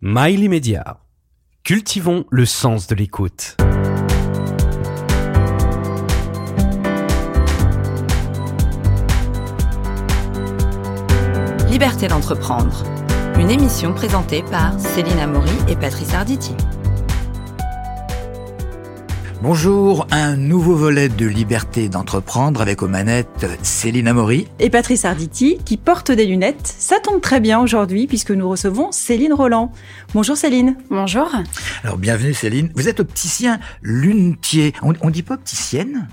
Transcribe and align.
Mail 0.00 0.48
Media. 0.48 1.00
Cultivons 1.64 2.24
le 2.30 2.46
sens 2.46 2.86
de 2.86 2.94
l'écoute. 2.94 3.56
Liberté 11.68 12.06
d'entreprendre. 12.06 12.84
Une 13.40 13.50
émission 13.50 13.92
présentée 13.92 14.44
par 14.48 14.78
Céline 14.78 15.18
Amaury 15.18 15.50
et 15.68 15.74
Patrice 15.74 16.14
Arditi. 16.14 16.54
Bonjour, 19.40 20.08
un 20.10 20.36
nouveau 20.36 20.74
volet 20.74 21.08
de 21.08 21.24
Liberté 21.24 21.88
d'entreprendre 21.88 22.60
avec 22.60 22.82
aux 22.82 22.88
manettes 22.88 23.46
Céline 23.62 24.08
Amaury 24.08 24.48
et 24.58 24.68
Patrice 24.68 25.04
Arditi 25.04 25.58
qui 25.64 25.76
porte 25.76 26.10
des 26.10 26.26
lunettes. 26.26 26.66
Ça 26.66 26.98
tombe 26.98 27.20
très 27.20 27.38
bien 27.38 27.60
aujourd'hui 27.60 28.08
puisque 28.08 28.32
nous 28.32 28.48
recevons 28.48 28.90
Céline 28.90 29.32
Roland. 29.32 29.70
Bonjour 30.12 30.36
Céline. 30.36 30.76
Bonjour. 30.90 31.30
Alors 31.84 31.98
bienvenue 31.98 32.34
Céline. 32.34 32.72
Vous 32.74 32.88
êtes 32.88 32.98
opticien 32.98 33.60
lunetier. 33.80 34.72
On, 34.82 34.92
on 35.02 35.10
dit 35.10 35.22
pas 35.22 35.34
opticienne? 35.34 36.08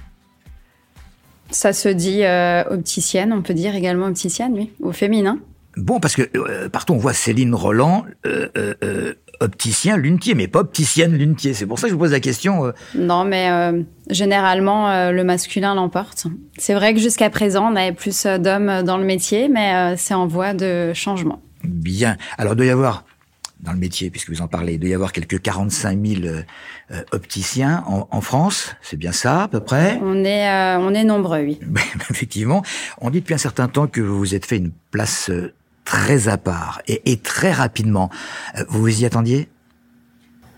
Ça 1.49 1.73
se 1.73 1.89
dit 1.89 2.23
euh, 2.23 2.63
opticienne, 2.69 3.33
on 3.33 3.41
peut 3.41 3.55
dire 3.55 3.75
également 3.75 4.05
opticienne, 4.05 4.53
oui, 4.53 4.71
au 4.81 4.91
féminin. 4.91 5.39
Bon, 5.77 5.99
parce 5.99 6.15
que 6.15 6.29
euh, 6.35 6.69
partout 6.69 6.93
on 6.93 6.97
voit 6.97 7.13
Céline 7.13 7.53
Roland, 7.53 8.05
euh, 8.25 8.47
euh, 8.55 9.13
opticien 9.39 9.97
lunetier, 9.97 10.35
mais 10.35 10.47
pas 10.47 10.59
opticienne 10.59 11.17
lunetier. 11.17 11.53
C'est 11.53 11.65
pour 11.65 11.79
ça 11.79 11.83
que 11.83 11.89
je 11.89 11.93
vous 11.93 11.99
pose 11.99 12.11
la 12.11 12.19
question. 12.19 12.73
Non, 12.95 13.25
mais 13.25 13.49
généralement 14.09 15.11
le 15.11 15.23
masculin 15.23 15.75
l'emporte. 15.75 16.27
C'est 16.57 16.73
vrai 16.73 16.93
que 16.93 16.99
jusqu'à 16.99 17.29
présent 17.29 17.71
on 17.71 17.75
avait 17.75 17.91
plus 17.91 18.25
d'hommes 18.25 18.83
dans 18.83 18.97
le 18.97 19.05
métier, 19.05 19.49
mais 19.49 19.95
c'est 19.97 20.13
en 20.13 20.27
voie 20.27 20.53
de 20.53 20.93
changement. 20.93 21.41
Bien. 21.63 22.17
Alors 22.37 22.53
il 22.53 22.57
doit 22.57 22.65
y 22.65 22.69
avoir 22.69 23.03
dans 23.65 23.73
le 23.73 23.79
métier, 23.79 24.09
puisque 24.09 24.29
vous 24.29 24.41
en 24.41 24.47
parlez, 24.47 24.73
il 24.73 24.79
doit 24.79 24.89
y 24.89 24.93
avoir 24.93 25.11
quelques 25.11 25.41
45 25.41 25.99
000 26.05 26.21
euh, 26.25 27.03
opticiens 27.11 27.83
en, 27.87 28.07
en 28.11 28.21
France? 28.21 28.75
C'est 28.81 28.97
bien 28.97 29.11
ça, 29.11 29.43
à 29.43 29.47
peu 29.47 29.59
près? 29.59 29.99
On 30.01 30.23
est, 30.23 30.49
euh, 30.49 30.77
on 30.79 30.93
est 30.93 31.03
nombreux, 31.03 31.41
oui. 31.41 31.59
Effectivement. 32.09 32.63
On 33.01 33.09
dit 33.09 33.21
depuis 33.21 33.33
un 33.33 33.39
certain 33.39 33.67
temps 33.67 33.87
que 33.87 34.01
vous 34.01 34.17
vous 34.17 34.35
êtes 34.35 34.45
fait 34.45 34.57
une 34.57 34.71
place 34.91 35.31
très 35.85 36.27
à 36.27 36.37
part 36.37 36.81
et, 36.87 37.01
et 37.11 37.17
très 37.17 37.53
rapidement. 37.53 38.09
Vous 38.67 38.81
vous 38.81 39.01
y 39.01 39.05
attendiez? 39.05 39.47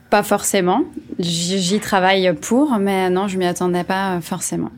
Pas 0.10 0.24
forcément. 0.24 0.84
J'y 1.20 1.80
travaille 1.80 2.34
pour, 2.34 2.78
mais 2.80 3.10
non, 3.10 3.28
je 3.28 3.38
m'y 3.38 3.46
attendais 3.46 3.84
pas 3.84 4.20
forcément. 4.22 4.72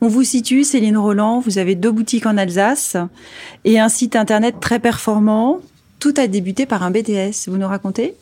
On 0.00 0.08
vous 0.08 0.24
situe, 0.24 0.64
Céline 0.64 0.98
Roland, 0.98 1.38
vous 1.38 1.58
avez 1.58 1.76
deux 1.76 1.92
boutiques 1.92 2.26
en 2.26 2.36
Alsace 2.36 2.96
et 3.64 3.78
un 3.78 3.88
site 3.88 4.16
internet 4.16 4.56
très 4.60 4.80
performant. 4.80 5.60
Tout 6.00 6.14
a 6.16 6.26
débuté 6.26 6.66
par 6.66 6.82
un 6.82 6.90
BTS, 6.90 7.48
vous 7.48 7.56
nous 7.56 7.68
racontez? 7.68 8.14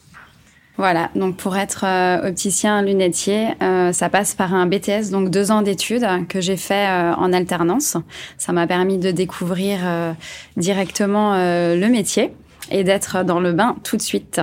Voilà, 0.78 1.10
donc 1.14 1.36
pour 1.36 1.56
être 1.56 1.84
euh, 1.84 2.28
opticien 2.28 2.80
lunetier, 2.80 3.48
euh, 3.62 3.92
ça 3.92 4.08
passe 4.08 4.34
par 4.34 4.54
un 4.54 4.66
BTS, 4.66 5.10
donc 5.10 5.28
deux 5.28 5.50
ans 5.50 5.60
d'études 5.60 6.06
que 6.30 6.40
j'ai 6.40 6.56
fait 6.56 6.88
euh, 6.88 7.14
en 7.14 7.32
alternance. 7.34 7.98
Ça 8.38 8.52
m'a 8.52 8.66
permis 8.66 8.96
de 8.96 9.10
découvrir 9.10 9.80
euh, 9.84 10.12
directement 10.56 11.34
euh, 11.34 11.76
le 11.76 11.88
métier 11.88 12.32
et 12.70 12.84
d'être 12.84 13.22
dans 13.22 13.38
le 13.38 13.52
bain 13.52 13.76
tout 13.84 13.98
de 13.98 14.02
suite. 14.02 14.40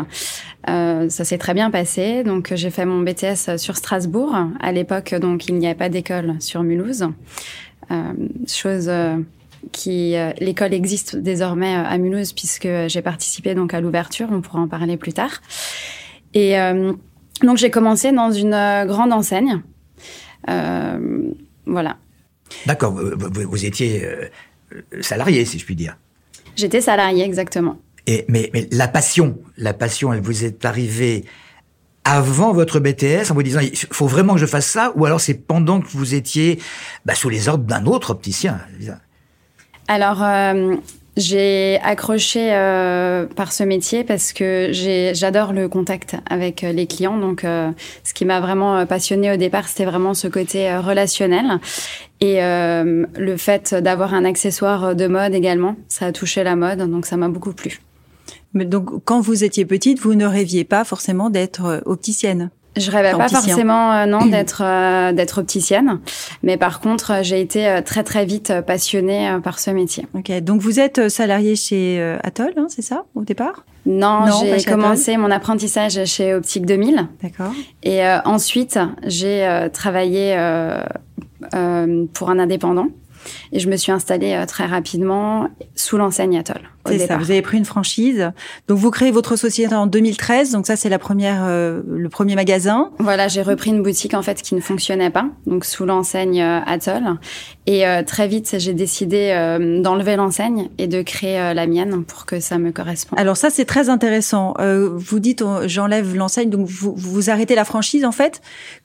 ça 0.68 1.10
s'est 1.10 1.40
très 1.40 1.56
bien 1.56 1.72
passé. 1.72 2.24
Donc 2.24 2.54
j'ai 2.54 2.70
fait 2.70 2.86
mon 2.86 3.02
BTS 3.02 3.58
sur 3.58 3.76
Strasbourg. 3.76 4.36
À 4.60 4.72
l'époque, 4.72 5.16
donc 5.16 5.48
il 5.48 5.56
n'y 5.56 5.66
avait 5.66 5.76
pas 5.76 5.90
d'école 5.90 6.36
sur 6.40 6.62
Mulhouse. 6.62 7.08
chose 8.46 8.92
qui 9.72 10.16
l'école 10.40 10.74
existe 10.76 11.16
désormais 11.16 11.74
à 11.74 11.98
Mulhouse 11.98 12.34
puisque 12.34 12.68
j'ai 12.88 13.02
participé 13.02 13.56
donc 13.56 13.74
à 13.74 13.82
l'ouverture. 13.82 14.28
On 14.32 14.42
pourra 14.42 14.60
en 14.60 14.68
parler 14.68 14.96
plus 14.96 15.14
tard. 15.14 15.42
Et 16.34 16.60
euh, 16.60 16.94
donc 17.42 17.58
j'ai 17.58 17.72
commencé 17.72 18.12
dans 18.12 18.32
une 18.32 18.54
euh, 18.54 18.86
grande 18.86 19.14
enseigne. 19.14 19.62
Euh, 20.50 21.32
voilà. 21.66 21.98
D'accord, 22.66 22.94
vous, 22.94 23.12
vous, 23.18 23.50
vous, 23.50 23.66
étiez 23.66 24.08
salarié, 25.02 25.46
si 25.46 25.60
je 25.60 25.66
puis 25.66 25.76
dire. 25.76 25.98
J'étais 26.56 26.82
salarié, 26.82 27.24
exactement. 27.24 27.78
Et, 28.08 28.26
mais, 28.28 28.50
mais 28.54 28.68
la 28.72 28.88
passion, 28.88 29.38
la 29.58 29.74
passion, 29.74 30.12
elle 30.14 30.22
vous 30.22 30.44
est 30.44 30.66
arrivée 30.66 31.26
avant 32.04 32.54
votre 32.54 32.80
BTS 32.80 33.30
en 33.30 33.34
vous 33.36 33.44
disant 33.44 33.60
il 33.60 33.76
faut 33.76 34.08
vraiment 34.08 34.34
que 34.34 34.40
je 34.40 34.46
fasse 34.46 34.66
ça 34.66 34.92
ou 34.96 35.06
alors 35.06 35.22
c'est 35.22 35.36
pendant 35.36 35.80
que 35.80 35.88
vous 35.90 36.16
étiez 36.16 36.60
bah, 37.06 37.14
sous 37.14 37.30
les 37.30 37.50
ordres 37.50 37.66
d'un 37.66 37.86
autre 37.86 38.12
opticien 38.12 38.60
Alors, 39.88 40.24
euh, 40.24 40.76
j'ai 41.20 41.80
accroché 41.84 42.54
euh, 42.54 43.26
par 43.26 43.52
ce 43.52 43.64
métier 43.64 44.04
parce 44.04 44.32
que 44.32 44.70
j'adore 45.14 45.52
le 45.54 45.68
contact 45.68 46.16
avec 46.30 46.62
les 46.62 46.88
clients. 46.88 47.18
Donc, 47.18 47.44
euh, 47.44 47.72
ce 48.04 48.14
qui 48.14 48.26
m'a 48.26 48.40
vraiment 48.40 48.86
passionné 48.86 49.32
au 49.32 49.38
départ, 49.38 49.68
c'était 49.68 49.86
vraiment 49.86 50.14
ce 50.14 50.28
côté 50.28 50.70
euh, 50.70 50.80
relationnel 50.80 51.60
et 52.22 52.42
euh, 52.44 53.06
le 53.18 53.38
fait 53.38 53.76
d'avoir 53.76 54.14
un 54.14 54.24
accessoire 54.24 54.96
de 54.96 55.08
mode 55.08 55.34
également. 55.34 55.76
Ça 55.90 56.08
a 56.08 56.12
touché 56.12 56.44
la 56.44 56.56
mode, 56.56 56.80
donc 56.90 57.06
ça 57.06 57.18
m'a 57.18 57.28
beaucoup 57.28 57.54
plu. 57.54 57.82
Mais 58.54 58.66
donc, 58.66 59.04
quand 59.04 59.20
vous 59.20 59.44
étiez 59.44 59.66
petite, 59.66 60.00
vous 60.00 60.16
ne 60.16 60.26
rêviez 60.26 60.64
pas 60.64 60.84
forcément 60.84 61.30
d'être 61.30 61.84
opticienne? 61.86 62.50
Je 62.78 62.92
rêvais 62.92 63.12
pas 63.12 63.30
forcément 63.30 63.94
euh, 63.94 64.06
non 64.06 64.26
d'être 64.28 64.62
euh, 64.64 65.12
d'être 65.12 65.40
opticienne, 65.40 66.00
mais 66.44 66.58
par 66.58 66.80
contre 66.80 67.12
euh, 67.12 67.24
j'ai 67.24 67.42
été 67.42 67.68
euh, 67.68 67.82
très 67.82 68.04
très 68.04 68.26
vite 68.26 68.54
passionnée 68.66 69.38
par 69.44 69.60
ce 69.60 69.72
métier. 69.72 70.08
Ok, 70.14 70.32
donc 70.42 70.62
vous 70.62 70.80
êtes 70.80 71.10
salariée 71.10 71.56
chez 71.56 72.02
Atoll, 72.24 72.54
hein, 72.58 72.68
c'est 72.70 72.82
ça 72.82 73.04
au 73.16 73.24
départ? 73.24 73.66
Non, 73.86 74.26
non 74.28 74.44
j'ai 74.44 74.64
commencé 74.64 75.18
mon 75.18 75.32
apprentissage 75.32 76.06
chez 76.06 76.34
Optique 76.34 76.66
2000. 76.66 77.08
D'accord. 77.24 77.54
Et 77.84 78.02
ensuite 78.26 78.80
j'ai 79.06 79.68
travaillé 79.74 80.36
pour 82.14 82.30
un 82.30 82.40
indépendant. 82.40 82.88
Et 83.52 83.60
je 83.60 83.70
me 83.70 83.78
suis 83.78 83.92
installée 83.92 84.34
euh, 84.34 84.46
très 84.46 84.66
rapidement 84.66 85.50
sous 85.76 85.98
l'enseigne 85.98 86.38
Atoll. 86.38 86.62
C'est 86.86 87.08
ça. 87.08 87.18
Vous 87.18 87.30
avez 87.30 87.42
pris 87.42 87.58
une 87.58 87.66
franchise. 87.66 88.32
Donc 88.68 88.78
vous 88.78 88.90
créez 88.90 89.12
votre 89.12 89.36
société 89.36 89.76
en 89.76 89.88
2013. 89.88 90.52
Donc 90.52 90.66
ça 90.66 90.76
c'est 90.76 90.90
la 90.90 91.00
première, 91.00 91.44
euh, 91.46 91.82
le 91.88 92.10
premier 92.10 92.36
magasin. 92.36 92.92
Voilà, 93.00 93.28
j'ai 93.28 93.42
repris 93.42 93.70
une 93.70 93.84
boutique 93.84 94.14
en 94.14 94.22
fait 94.22 94.42
qui 94.42 94.56
ne 94.56 94.62
fonctionnait 94.62 95.10
pas, 95.10 95.26
donc 95.46 95.66
sous 95.66 95.86
l'enseigne 95.86 96.42
euh, 96.42 96.60
Atoll. 96.66 97.18
Et 97.70 97.86
euh, 97.86 98.02
très 98.02 98.28
vite 98.28 98.56
j'ai 98.58 98.74
décidé 98.74 99.32
euh, 99.32 99.80
d'enlever 99.84 100.16
l'enseigne 100.16 100.70
et 100.80 100.88
de 100.88 101.04
créer 101.04 101.40
euh, 101.40 101.54
la 101.54 101.68
mienne 101.68 102.04
pour 102.04 102.26
que 102.26 102.40
ça 102.40 102.58
me 102.58 102.72
corresponde. 102.72 103.20
Alors 103.20 103.38
ça 103.38 103.52
c'est 103.52 103.66
très 103.66 103.90
intéressant. 103.90 104.56
vous 104.60 105.20
dites 105.20 105.44
j'enlève 105.68 106.16
l'enseigne, 106.16 106.50
donc 106.50 106.66
vous, 106.68 106.96
vous 106.96 107.30
arrêtez 107.30 107.54
la 107.54 107.66
franchise 107.66 108.06
en 108.06 108.12
fait. 108.12 108.42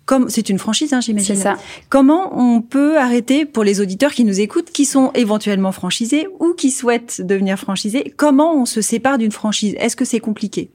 Comme 0.07 0.29
c'est 0.29 0.49
une 0.49 0.59
franchise, 0.59 0.93
hein, 0.93 1.01
j'imagine. 1.01 1.35
C'est 1.35 1.43
ça. 1.43 1.57
Comment 1.89 2.39
on 2.39 2.61
peut 2.61 2.99
arrêter 2.99 3.47
pour 3.47 3.65
les 3.65 3.81
auditeurs 3.81 4.13
qui 4.13 4.25
nous 4.25 4.41
écoutent, 4.41 4.71
qui 4.71 4.85
sont 4.85 5.11
éventuellement 5.15 5.73
franchisés 5.73 6.29
ou 6.41 6.53
qui 6.53 6.71
souhaitent 6.71 7.23
devenir 7.23 7.59
franchisés 7.59 8.13
Comment 8.17 8.55
on 8.55 8.67
se 8.67 8.81
sépare 8.81 9.19
d'une 9.19 9.33
franchise? 9.33 9.75
Est-ce 9.79 9.97
que 9.97 10.05
c'est 10.05 10.21
compliqué? 10.21 10.71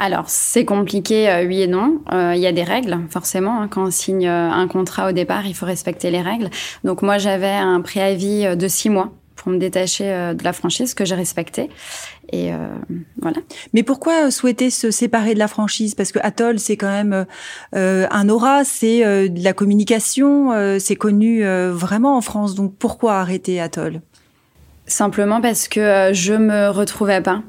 Alors, 0.00 0.24
c'est 0.28 0.64
compliqué, 0.64 1.28
euh, 1.28 1.46
oui 1.46 1.62
et 1.62 1.66
non. 1.66 2.00
Euh, 2.12 2.34
il 2.36 2.40
y 2.40 2.46
a 2.46 2.52
des 2.52 2.62
règles, 2.62 2.98
forcément. 3.10 3.60
Hein. 3.60 3.68
Quand 3.68 3.84
on 3.84 3.90
signe 3.90 4.28
un 4.28 4.68
contrat 4.68 5.08
au 5.08 5.12
départ, 5.12 5.46
il 5.46 5.54
faut 5.54 5.66
respecter 5.66 6.10
les 6.10 6.20
règles. 6.22 6.50
Donc, 6.84 7.02
moi, 7.02 7.18
j'avais 7.18 7.48
un 7.48 7.80
préavis 7.80 8.56
de 8.56 8.68
six 8.68 8.90
mois 8.90 9.12
pour 9.38 9.52
me 9.52 9.58
détacher 9.58 10.04
de 10.34 10.44
la 10.44 10.52
franchise 10.52 10.92
que 10.94 11.04
j'ai 11.04 11.14
respecté. 11.14 11.70
Et 12.30 12.52
euh, 12.52 12.56
voilà. 13.20 13.38
Mais 13.72 13.82
pourquoi 13.82 14.30
souhaiter 14.30 14.70
se 14.70 14.90
séparer 14.90 15.34
de 15.34 15.38
la 15.38 15.48
franchise? 15.48 15.94
Parce 15.94 16.12
que 16.12 16.18
Atoll, 16.22 16.58
c'est 16.58 16.76
quand 16.76 16.90
même 16.90 17.26
euh, 17.74 18.06
un 18.10 18.28
aura, 18.28 18.64
c'est 18.64 19.04
euh, 19.04 19.28
de 19.28 19.42
la 19.42 19.52
communication, 19.52 20.78
c'est 20.78 20.96
connu 20.96 21.44
vraiment 21.70 22.16
en 22.16 22.20
France. 22.20 22.54
Donc 22.54 22.74
pourquoi 22.78 23.16
arrêter 23.20 23.60
Atoll? 23.60 24.00
Simplement 24.86 25.40
parce 25.40 25.68
que 25.68 26.10
je 26.12 26.32
me 26.32 26.70
retrouvais 26.70 27.20
pas 27.20 27.42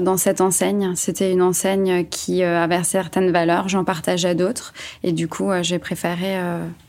dans 0.00 0.16
cette 0.16 0.40
enseigne. 0.40 0.92
C'était 0.94 1.30
une 1.30 1.42
enseigne 1.42 2.06
qui 2.06 2.42
avait 2.42 2.82
certaines 2.84 3.30
valeurs, 3.30 3.68
j'en 3.68 3.84
partageais 3.84 4.34
d'autres, 4.34 4.72
et 5.02 5.12
du 5.12 5.28
coup, 5.28 5.50
j'ai 5.60 5.78
préféré 5.78 6.38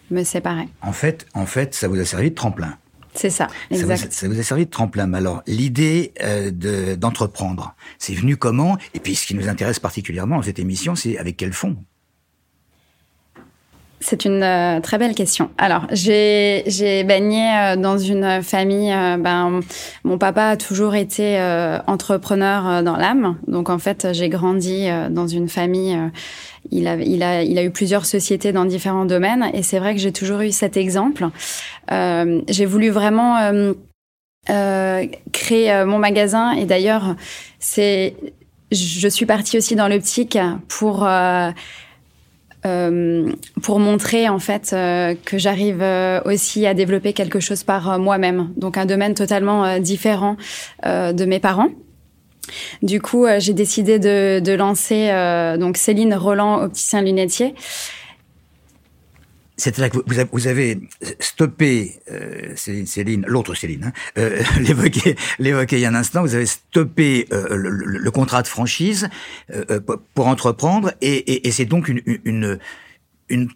me 0.09 0.23
séparer. 0.23 0.69
En 0.81 0.93
fait, 0.93 1.25
en 1.33 1.45
fait, 1.45 1.75
ça 1.75 1.87
vous 1.87 1.99
a 1.99 2.05
servi 2.05 2.29
de 2.29 2.35
tremplin. 2.35 2.77
C'est 3.17 3.29
ça, 3.29 3.47
exact. 3.71 3.97
Ça 3.97 4.05
vous, 4.05 4.11
ça 4.13 4.27
vous, 4.27 4.39
a 4.39 4.43
servi 4.43 4.65
de 4.65 4.71
tremplin. 4.71 5.11
Alors, 5.13 5.41
l'idée 5.47 6.13
euh, 6.21 6.95
d'entreprendre, 6.95 7.75
c'est 7.97 8.13
venu 8.13 8.37
comment? 8.37 8.77
Et 8.93 8.99
puis, 8.99 9.15
ce 9.15 9.25
qui 9.25 9.35
nous 9.35 9.49
intéresse 9.49 9.79
particulièrement 9.79 10.37
dans 10.37 10.43
cette 10.43 10.59
émission, 10.59 10.95
c'est 10.95 11.17
avec 11.17 11.37
quel 11.37 11.53
fond 11.53 11.77
c'est 13.99 14.25
une 14.25 14.43
euh, 14.43 14.79
très 14.79 14.99
belle 14.99 15.15
question. 15.15 15.49
Alors, 15.57 15.87
j'ai 15.91 16.63
baigné 17.03 17.43
euh, 17.49 17.75
dans 17.75 17.97
une 17.97 18.43
famille. 18.43 18.91
Euh, 18.91 19.17
ben, 19.17 19.61
mon 20.03 20.17
papa 20.17 20.49
a 20.49 20.57
toujours 20.57 20.95
été 20.95 21.39
euh, 21.39 21.79
entrepreneur 21.87 22.67
euh, 22.67 22.81
dans 22.83 22.95
l'âme. 22.95 23.37
Donc, 23.47 23.69
en 23.69 23.79
fait, 23.79 24.09
j'ai 24.11 24.29
grandi 24.29 24.87
dans 25.09 25.27
une 25.27 25.49
famille. 25.49 25.97
il, 26.69 26.87
a, 26.87 26.95
il, 26.95 27.23
a, 27.23 27.41
il 27.41 27.57
a 27.57 27.63
eu 27.63 27.71
plusieurs 27.71 28.05
sociétés 28.05 28.51
dans 28.51 28.65
différents 28.65 29.05
domaines. 29.05 29.49
Et 29.53 29.63
c'est 29.63 29.79
vrai 29.79 29.95
que 29.95 29.99
j'ai 29.99 30.11
toujours 30.11 30.41
eu 30.41 30.51
cet 30.51 30.77
exemple. 30.77 31.27
j'ai 31.89 32.65
voulu 32.65 32.89
vraiment 32.89 33.73
créer 34.45 35.85
mon 35.85 35.97
magasin. 35.97 36.51
Et 36.51 36.65
d'ailleurs, 36.65 37.15
c'est 37.59 38.15
je 38.69 39.07
suis 39.07 39.25
partie 39.25 39.57
aussi 39.57 39.75
dans 39.75 39.87
l'optique 39.87 40.37
pour 40.67 41.07
euh, 42.67 43.31
pour 43.63 43.79
montrer 43.79 44.29
en 44.29 44.39
fait 44.39 44.71
euh, 44.73 45.15
que 45.25 45.37
j'arrive 45.37 45.81
euh, 45.81 46.21
aussi 46.25 46.67
à 46.67 46.73
développer 46.73 47.13
quelque 47.13 47.39
chose 47.39 47.63
par 47.63 47.89
euh, 47.89 47.97
moi-même. 47.97 48.49
Donc 48.57 48.77
un 48.77 48.85
domaine 48.85 49.13
totalement 49.13 49.65
euh, 49.65 49.79
différent 49.79 50.37
de 50.83 51.25
mes 51.25 51.39
parents. 51.39 51.69
Du 52.81 53.01
coup, 53.01 53.25
j'ai 53.39 53.53
décidé 53.53 53.99
de, 53.99 54.39
de 54.39 54.53
lancer 54.53 55.09
donc 55.59 55.75
Céline 55.75 56.13
Roland, 56.13 56.61
opticien 56.63 57.01
lunetier, 57.01 57.55
c'est 59.57 59.77
là 59.79 59.89
que 59.89 59.97
vous 60.31 60.47
avez, 60.47 60.79
stoppé 61.19 61.99
euh, 62.11 62.55
Céline, 62.55 63.25
l'autre 63.27 63.55
Céline, 63.55 63.85
hein, 63.85 63.91
euh, 64.17 64.41
l'évoquer, 64.59 65.15
l'évoquer 65.39 65.77
il 65.77 65.81
y 65.81 65.85
a 65.85 65.89
un 65.89 65.95
instant. 65.95 66.21
Vous 66.21 66.35
avez 66.35 66.45
stoppé 66.45 67.27
euh, 67.33 67.55
le, 67.55 67.69
le, 67.69 67.97
le, 67.97 68.11
contrat 68.11 68.43
de 68.43 68.47
franchise 68.47 69.09
euh, 69.51 69.65
euh 69.71 69.79
pour 70.13 70.27
entreprendre, 70.27 70.93
et, 71.01 71.15
et, 71.15 71.47
et 71.47 71.51
c'est 71.51 71.65
donc 71.65 71.89
une, 71.89 72.01
une, 72.23 72.59
une 73.29 73.49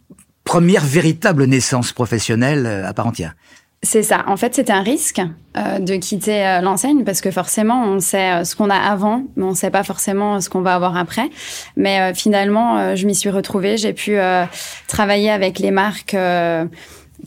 première 0.43 0.85
véritable 0.85 1.45
naissance 1.45 1.93
professionnelle 1.93 2.65
euh, 2.65 2.87
à 2.87 2.93
part 2.93 3.07
entière. 3.07 3.35
C'est 3.83 4.03
ça. 4.03 4.23
En 4.27 4.37
fait, 4.37 4.53
c'était 4.53 4.73
un 4.73 4.83
risque 4.83 5.21
euh, 5.57 5.79
de 5.79 5.95
quitter 5.95 6.45
euh, 6.45 6.61
l'enseigne 6.61 7.03
parce 7.03 7.19
que 7.19 7.31
forcément, 7.31 7.83
on 7.83 7.99
sait 7.99 8.31
euh, 8.31 8.43
ce 8.43 8.55
qu'on 8.55 8.69
a 8.69 8.75
avant, 8.75 9.23
mais 9.35 9.43
on 9.43 9.55
sait 9.55 9.71
pas 9.71 9.83
forcément 9.83 10.39
ce 10.39 10.51
qu'on 10.51 10.61
va 10.61 10.75
avoir 10.75 10.95
après. 10.97 11.31
Mais 11.75 11.99
euh, 11.99 12.13
finalement, 12.13 12.77
euh, 12.77 12.95
je 12.95 13.07
m'y 13.07 13.15
suis 13.15 13.31
retrouvée. 13.31 13.77
J'ai 13.77 13.93
pu 13.93 14.17
travailler 14.87 15.31
avec 15.31 15.57
les 15.57 15.71
marques 15.71 16.15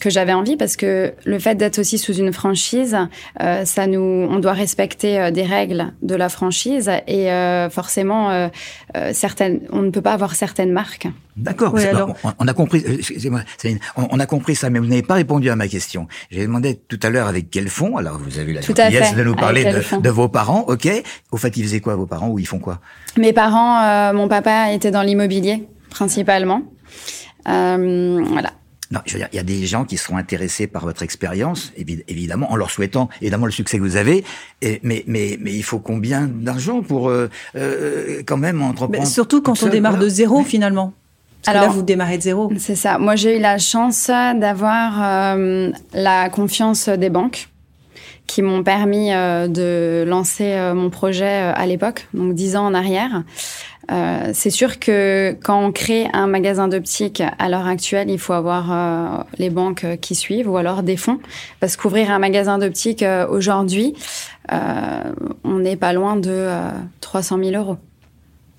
que 0.00 0.10
j'avais 0.10 0.32
envie 0.32 0.56
parce 0.56 0.76
que 0.76 1.14
le 1.24 1.38
fait 1.38 1.54
d'être 1.54 1.78
aussi 1.78 1.98
sous 1.98 2.14
une 2.14 2.32
franchise, 2.32 2.96
euh, 3.40 3.64
ça 3.64 3.86
nous, 3.86 4.00
on 4.00 4.38
doit 4.38 4.52
respecter 4.52 5.18
euh, 5.18 5.30
des 5.30 5.42
règles 5.42 5.92
de 6.02 6.14
la 6.14 6.28
franchise 6.28 6.90
et 7.06 7.30
euh, 7.30 7.70
forcément 7.70 8.30
euh, 8.30 8.48
euh, 8.96 9.10
certaines, 9.12 9.60
on 9.70 9.82
ne 9.82 9.90
peut 9.90 10.02
pas 10.02 10.12
avoir 10.12 10.34
certaines 10.34 10.72
marques. 10.72 11.06
D'accord. 11.36 11.74
Oui, 11.74 11.84
alors... 11.84 12.14
on, 12.22 12.32
on, 12.38 12.48
a 12.48 12.52
compris. 12.54 12.84
Excusez-moi, 12.86 13.42
on, 13.96 14.06
on, 14.10 14.20
a 14.20 14.26
compris 14.26 14.54
ça, 14.54 14.70
mais 14.70 14.78
vous 14.78 14.86
n'avez 14.86 15.02
pas 15.02 15.14
répondu 15.14 15.50
à 15.50 15.56
ma 15.56 15.66
question. 15.66 16.06
J'ai 16.30 16.42
demandé 16.42 16.76
tout 16.76 17.00
à 17.02 17.10
l'heure 17.10 17.26
avec 17.26 17.50
quel 17.50 17.68
fond. 17.68 17.96
Alors 17.96 18.18
vous 18.18 18.38
avez 18.38 18.52
eu 18.52 18.54
la 18.54 18.60
gentillesse 18.60 19.16
de 19.16 19.24
nous 19.24 19.34
parler 19.34 19.64
de, 19.64 20.00
de, 20.00 20.10
vos 20.10 20.28
parents. 20.28 20.64
Ok. 20.68 20.88
Au 21.32 21.36
fait, 21.36 21.56
ils 21.56 21.64
faisaient 21.64 21.80
quoi 21.80 21.96
vos 21.96 22.06
parents 22.06 22.28
ou 22.28 22.38
ils 22.38 22.46
font 22.46 22.60
quoi? 22.60 22.80
Mes 23.18 23.32
parents, 23.32 24.12
mon 24.12 24.28
papa 24.28 24.72
était 24.72 24.92
dans 24.92 25.02
l'immobilier 25.02 25.66
principalement. 25.90 26.62
voilà. 27.44 28.52
Non, 28.90 29.00
je 29.06 29.14
veux 29.14 29.18
dire, 29.18 29.28
il 29.32 29.36
y 29.36 29.40
a 29.40 29.44
des 29.44 29.66
gens 29.66 29.84
qui 29.84 29.96
seront 29.96 30.16
intéressés 30.16 30.66
par 30.66 30.84
votre 30.84 31.02
expérience, 31.02 31.72
évidemment, 31.76 32.50
en 32.52 32.56
leur 32.56 32.70
souhaitant 32.70 33.08
évidemment 33.20 33.46
le 33.46 33.52
succès 33.52 33.78
que 33.78 33.82
vous 33.82 33.96
avez. 33.96 34.24
Et, 34.62 34.80
mais, 34.82 35.04
mais, 35.06 35.38
mais 35.40 35.52
il 35.54 35.62
faut 35.62 35.78
combien 35.78 36.26
d'argent 36.26 36.82
pour 36.82 37.08
euh, 37.08 37.28
euh, 37.56 38.22
quand 38.26 38.36
même 38.36 38.62
entreprendre 38.62 39.00
mais 39.00 39.06
Surtout 39.06 39.42
quand 39.42 39.62
on 39.62 39.68
démarre 39.68 39.98
de 39.98 40.08
zéro 40.08 40.42
finalement. 40.42 40.92
Parce 41.44 41.56
Alors, 41.56 41.68
là, 41.68 41.74
vous 41.74 41.82
démarrez 41.82 42.16
de 42.16 42.22
zéro. 42.22 42.50
C'est 42.58 42.76
ça. 42.76 42.98
Moi, 42.98 43.16
j'ai 43.16 43.36
eu 43.36 43.40
la 43.40 43.58
chance 43.58 44.06
d'avoir 44.06 45.36
euh, 45.36 45.70
la 45.92 46.30
confiance 46.30 46.88
des 46.88 47.10
banques 47.10 47.48
qui 48.26 48.42
m'ont 48.42 48.62
permis 48.62 49.12
euh, 49.12 49.48
de 49.48 50.04
lancer 50.08 50.52
euh, 50.52 50.74
mon 50.74 50.90
projet 50.90 51.42
euh, 51.42 51.52
à 51.54 51.66
l'époque, 51.66 52.08
donc 52.14 52.34
dix 52.34 52.56
ans 52.56 52.66
en 52.66 52.74
arrière. 52.74 53.22
Euh, 53.90 54.30
c'est 54.32 54.50
sûr 54.50 54.78
que 54.78 55.36
quand 55.42 55.62
on 55.62 55.72
crée 55.72 56.08
un 56.12 56.26
magasin 56.26 56.68
d'optique 56.68 57.22
à 57.38 57.48
l'heure 57.48 57.66
actuelle, 57.66 58.10
il 58.10 58.18
faut 58.18 58.32
avoir 58.32 58.72
euh, 58.72 59.22
les 59.38 59.50
banques 59.50 59.86
qui 60.00 60.14
suivent 60.14 60.50
ou 60.50 60.56
alors 60.56 60.82
des 60.82 60.96
fonds. 60.96 61.20
Parce 61.60 61.76
qu'ouvrir 61.76 62.10
un 62.10 62.18
magasin 62.18 62.58
d'optique 62.58 63.02
euh, 63.02 63.26
aujourd'hui, 63.28 63.94
on 64.50 65.58
n'est 65.58 65.76
pas 65.76 65.92
loin 65.92 66.16
de 66.16 66.48
300 67.00 67.38
000 67.42 67.56
euros 67.56 67.78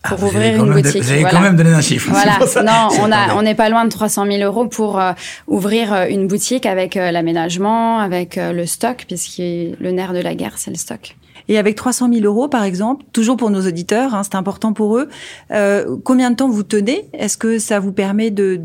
pour 0.07 0.18
ah, 0.22 0.25
ouvrir 0.25 0.63
une 0.63 0.72
boutique. 0.72 0.94
De, 0.95 1.01
vous 1.01 1.12
avez 1.12 1.22
voilà. 1.22 1.38
quand 1.38 1.44
même 1.44 1.56
donné 1.56 1.72
un 1.72 1.81
chiffre. 1.81 2.10
Voilà. 2.12 2.39
Non, 2.63 2.89
on 3.01 3.12
a, 3.12 3.36
on 3.36 3.42
n'est 3.42 3.56
pas 3.56 3.69
loin 3.69 3.86
de 3.86 3.89
300 3.89 4.25
000 4.25 4.44
euros 4.44 4.68
pour 4.68 5.00
euh, 5.00 5.13
ouvrir 5.48 5.94
une 6.10 6.27
boutique 6.27 6.66
avec 6.66 6.98
euh, 6.98 7.12
l'aménagement, 7.12 8.00
avec 8.00 8.38
euh, 8.38 8.54
le 8.54 8.66
stock, 8.66 9.06
puisque 9.07 9.39
le 9.39 9.92
nerf 9.92 10.13
de 10.13 10.19
la 10.19 10.36
guerre, 10.36 10.57
c'est 10.57 10.72
le 10.72 10.77
stock. 10.77 11.16
Et 11.48 11.58
avec 11.58 11.76
300 11.76 12.10
000 12.12 12.26
euros, 12.26 12.48
par 12.48 12.64
exemple, 12.64 13.06
toujours 13.14 13.38
pour 13.38 13.50
nos 13.50 13.68
auditeurs, 13.68 14.16
hein, 14.16 14.24
c'est 14.24 14.36
important 14.36 14.74
pour 14.74 14.98
eux. 14.98 15.08
Euh, 15.52 15.98
combien 16.04 16.32
de 16.32 16.36
temps 16.36 16.50
vous 16.50 16.64
tenez? 16.64 17.08
Est-ce 17.14 17.38
que 17.38 17.60
ça 17.60 17.80
vous 17.80 17.92
permet 17.92 18.32
de 18.32 18.56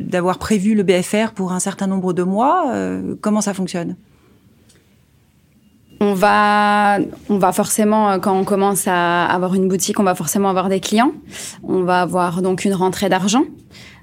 d'avoir 0.00 0.38
prévu 0.38 0.74
le 0.74 0.82
BFR 0.82 1.32
pour 1.34 1.52
un 1.52 1.60
certain 1.60 1.86
nombre 1.86 2.12
de 2.12 2.22
mois? 2.22 2.70
Euh, 2.72 3.14
Comment 3.20 3.40
ça 3.40 3.54
fonctionne? 3.54 3.96
On 6.00 6.12
va, 6.12 6.98
on 7.30 7.38
va 7.38 7.52
forcément, 7.52 8.20
quand 8.20 8.38
on 8.38 8.44
commence 8.44 8.86
à 8.86 9.24
avoir 9.24 9.54
une 9.54 9.66
boutique, 9.66 9.98
on 9.98 10.02
va 10.02 10.14
forcément 10.14 10.50
avoir 10.50 10.68
des 10.68 10.80
clients. 10.80 11.12
On 11.62 11.84
va 11.84 12.02
avoir 12.02 12.42
donc 12.42 12.66
une 12.66 12.74
rentrée 12.74 13.08
d'argent. 13.08 13.44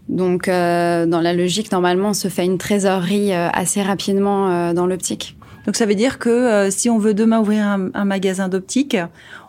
Donc, 0.09 0.47
euh, 0.47 1.05
dans 1.05 1.21
la 1.21 1.33
logique, 1.33 1.71
normalement, 1.71 2.09
on 2.09 2.13
se 2.13 2.27
fait 2.27 2.45
une 2.45 2.57
trésorerie 2.57 3.33
euh, 3.33 3.49
assez 3.53 3.81
rapidement 3.81 4.49
euh, 4.49 4.73
dans 4.73 4.85
l'optique. 4.85 5.37
Donc, 5.65 5.75
ça 5.75 5.85
veut 5.85 5.95
dire 5.95 6.19
que 6.19 6.29
euh, 6.29 6.71
si 6.71 6.89
on 6.89 6.97
veut 6.97 7.13
demain 7.13 7.39
ouvrir 7.39 7.65
un, 7.65 7.89
un 7.93 8.05
magasin 8.05 8.47
d'optique, 8.47 8.97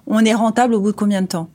on 0.07 0.25
est 0.25 0.35
rentable 0.35 0.75
au 0.75 0.81
bout 0.81 0.93
de 0.93 0.97
combien 0.97 1.23
de 1.23 1.27
temps? 1.27 1.49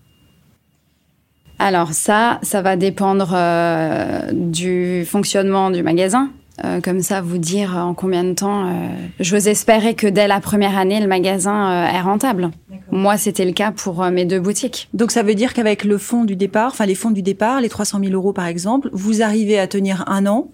Alors 1.61 1.91
ça, 1.91 2.39
ça 2.41 2.61
va 2.61 2.77
dépendre 2.77 3.31
euh, 3.33 4.21
du 4.31 5.05
fonctionnement 5.05 5.71
du 5.71 5.83
magasin. 5.83 6.29
Euh, 6.63 6.79
comme 6.81 7.01
ça, 7.01 7.21
vous 7.21 7.37
dire 7.37 7.75
en 7.75 7.93
combien 7.93 8.23
de 8.23 8.33
temps. 8.33 8.73
J'ose 9.19 9.47
espérer 9.47 9.93
que 9.93 10.07
dès 10.07 10.27
la 10.27 10.39
première 10.39 10.77
année, 10.77 10.99
le 10.99 11.07
magasin 11.07 11.85
est 11.85 12.01
rentable. 12.01 12.51
Moi, 12.91 13.17
c'était 13.17 13.45
le 13.45 13.51
cas 13.51 13.71
pour 13.71 14.03
mes 14.05 14.25
deux 14.25 14.39
boutiques. 14.39 14.89
Donc, 14.93 15.11
ça 15.11 15.21
veut 15.21 15.35
dire 15.35 15.53
qu'avec 15.53 15.83
le 15.83 15.97
fonds 15.97 16.25
du 16.25 16.35
départ, 16.35 16.71
enfin 16.71 16.85
les 16.85 16.95
fonds 16.95 17.11
du 17.11 17.21
départ, 17.21 17.61
les 17.61 17.69
300 17.69 17.99
000 18.01 18.13
euros 18.13 18.33
par 18.33 18.45
exemple, 18.45 18.89
vous 18.93 19.21
arrivez 19.21 19.59
à 19.59 19.67
tenir 19.67 20.03
un 20.07 20.25
an 20.27 20.49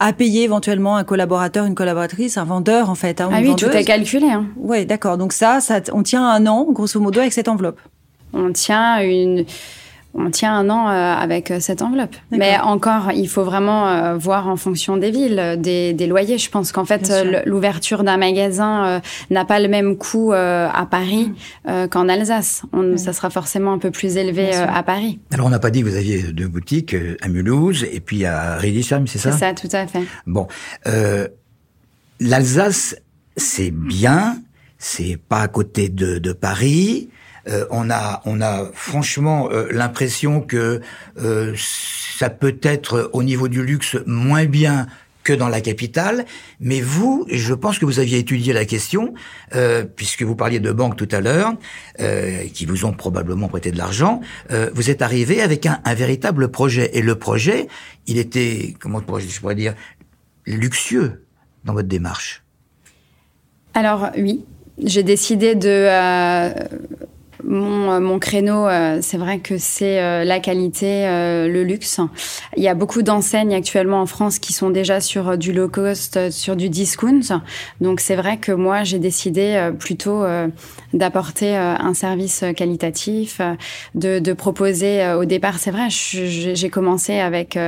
à 0.00 0.12
payer 0.12 0.44
éventuellement 0.44 0.96
un 0.96 1.04
collaborateur, 1.04 1.66
une 1.66 1.74
collaboratrice, 1.74 2.36
un 2.36 2.44
vendeur 2.44 2.90
en 2.90 2.94
fait. 2.94 3.20
Hein, 3.20 3.30
ah 3.32 3.38
oui, 3.40 3.48
vendeuse. 3.48 3.70
tout 3.70 3.76
est 3.76 3.84
calculé. 3.84 4.26
Hein. 4.28 4.46
Oui, 4.56 4.86
d'accord. 4.86 5.18
Donc 5.18 5.32
ça, 5.32 5.60
ça, 5.60 5.80
on 5.92 6.02
tient 6.02 6.26
un 6.26 6.46
an, 6.46 6.66
grosso 6.70 7.00
modo, 7.00 7.20
avec 7.20 7.32
cette 7.32 7.48
enveloppe. 7.48 7.80
On 8.32 8.52
tient 8.52 9.00
une 9.00 9.44
on 10.14 10.30
tient 10.30 10.54
un 10.54 10.68
an 10.70 10.88
euh, 10.88 11.14
avec 11.14 11.52
cette 11.60 11.82
enveloppe. 11.82 12.16
Mais 12.30 12.58
encore, 12.58 13.12
il 13.14 13.28
faut 13.28 13.44
vraiment 13.44 13.88
euh, 13.88 14.16
voir 14.16 14.48
en 14.48 14.56
fonction 14.56 14.96
des 14.96 15.10
villes, 15.10 15.56
des, 15.58 15.92
des 15.92 16.06
loyers. 16.06 16.38
Je 16.38 16.50
pense 16.50 16.72
qu'en 16.72 16.84
fait, 16.84 17.12
l'ouverture 17.46 18.02
d'un 18.04 18.16
magasin 18.16 18.86
euh, 18.86 19.00
n'a 19.30 19.44
pas 19.44 19.60
le 19.60 19.68
même 19.68 19.96
coût 19.96 20.32
euh, 20.32 20.68
à 20.72 20.86
Paris 20.86 21.32
mmh. 21.66 21.88
qu'en 21.90 22.08
Alsace. 22.08 22.62
On, 22.72 22.82
mmh. 22.82 22.98
Ça 22.98 23.12
sera 23.12 23.30
forcément 23.30 23.72
un 23.72 23.78
peu 23.78 23.90
plus 23.90 24.16
élevé 24.16 24.54
à 24.54 24.82
Paris. 24.82 25.20
Alors, 25.32 25.46
on 25.46 25.50
n'a 25.50 25.58
pas 25.58 25.70
dit 25.70 25.82
que 25.82 25.88
vous 25.88 25.96
aviez 25.96 26.22
deux 26.32 26.48
boutiques 26.48 26.96
à 27.20 27.28
Mulhouse 27.28 27.84
et 27.90 28.00
puis 28.00 28.24
à 28.24 28.56
Riedisheim, 28.56 29.06
c'est 29.06 29.18
ça? 29.18 29.32
C'est 29.32 29.38
ça, 29.38 29.54
tout 29.54 29.68
à 29.72 29.86
fait. 29.86 30.02
Bon, 30.26 30.48
l'Alsace, 32.20 32.96
c'est 33.36 33.70
bien, 33.70 34.38
c'est 34.78 35.18
pas 35.28 35.42
à 35.42 35.48
côté 35.48 35.88
de, 35.88 36.18
de 36.18 36.32
Paris 36.32 37.08
euh, 37.48 37.66
on 37.70 37.90
a, 37.90 38.22
on 38.24 38.40
a 38.40 38.70
franchement 38.72 39.48
euh, 39.50 39.68
l'impression 39.70 40.40
que 40.40 40.80
euh, 41.20 41.54
ça 41.56 42.30
peut 42.30 42.58
être 42.62 43.10
au 43.12 43.22
niveau 43.22 43.48
du 43.48 43.62
luxe 43.62 43.96
moins 44.06 44.46
bien 44.46 44.86
que 45.28 45.34
dans 45.34 45.50
la 45.50 45.60
capitale, 45.60 46.24
mais 46.58 46.80
vous, 46.80 47.26
je 47.30 47.52
pense 47.52 47.78
que 47.78 47.84
vous 47.84 47.98
aviez 47.98 48.18
étudié 48.18 48.54
la 48.54 48.64
question, 48.64 49.12
euh, 49.54 49.84
puisque 49.84 50.22
vous 50.22 50.34
parliez 50.34 50.58
de 50.58 50.72
banques 50.72 50.96
tout 50.96 51.08
à 51.12 51.20
l'heure, 51.20 51.52
euh, 52.00 52.44
qui 52.54 52.64
vous 52.64 52.86
ont 52.86 52.94
probablement 52.94 53.46
prêté 53.48 53.70
de 53.70 53.76
l'argent, 53.76 54.22
euh, 54.50 54.70
vous 54.72 54.88
êtes 54.88 55.02
arrivé 55.02 55.42
avec 55.42 55.66
un, 55.66 55.80
un, 55.84 55.92
véritable 55.92 56.48
projet, 56.48 56.96
et 56.96 57.02
le 57.02 57.14
projet, 57.14 57.68
il 58.06 58.16
était, 58.16 58.74
comment 58.80 59.02
je 59.18 59.40
pourrais 59.40 59.54
dire, 59.54 59.74
luxueux 60.46 61.26
dans 61.64 61.74
votre 61.74 61.88
démarche? 61.88 62.42
Alors 63.74 64.08
oui, 64.16 64.46
j'ai 64.82 65.02
décidé 65.02 65.54
de 65.54 65.86
mon, 67.44 67.90
euh, 67.90 68.00
mon 68.00 68.18
créneau, 68.18 68.66
euh, 68.66 68.98
c'est 69.02 69.16
vrai 69.16 69.38
que 69.38 69.58
c'est 69.58 70.00
euh, 70.00 70.24
la 70.24 70.40
qualité, 70.40 71.06
le 71.08 71.62
luxe. 71.62 72.00
Il 72.56 72.62
y 72.62 72.68
a 72.68 72.74
beaucoup 72.74 73.02
d'enseignes 73.02 73.54
actuellement 73.54 74.00
en 74.00 74.06
France 74.06 74.38
qui 74.38 74.52
sont 74.52 74.70
déjà 74.70 75.00
sur 75.00 75.36
du 75.38 75.52
low 75.52 75.68
cost, 75.68 76.30
sur 76.30 76.56
du 76.56 76.68
discount. 76.68 77.20
Donc 77.80 78.00
c'est 78.00 78.16
vrai 78.16 78.38
que 78.38 78.52
moi, 78.52 78.84
j'ai 78.84 78.98
décidé 78.98 79.70
plutôt 79.78 80.24
d'apporter 80.92 81.56
un 81.56 81.94
service 81.94 82.44
qualitatif, 82.56 83.40
de, 83.94 84.18
de 84.18 84.32
proposer 84.32 85.12
au 85.12 85.24
départ, 85.24 85.58
c'est 85.58 85.70
vrai, 85.70 85.88
j'ai 85.90 86.70
commencé 86.70 87.18
avec 87.18 87.58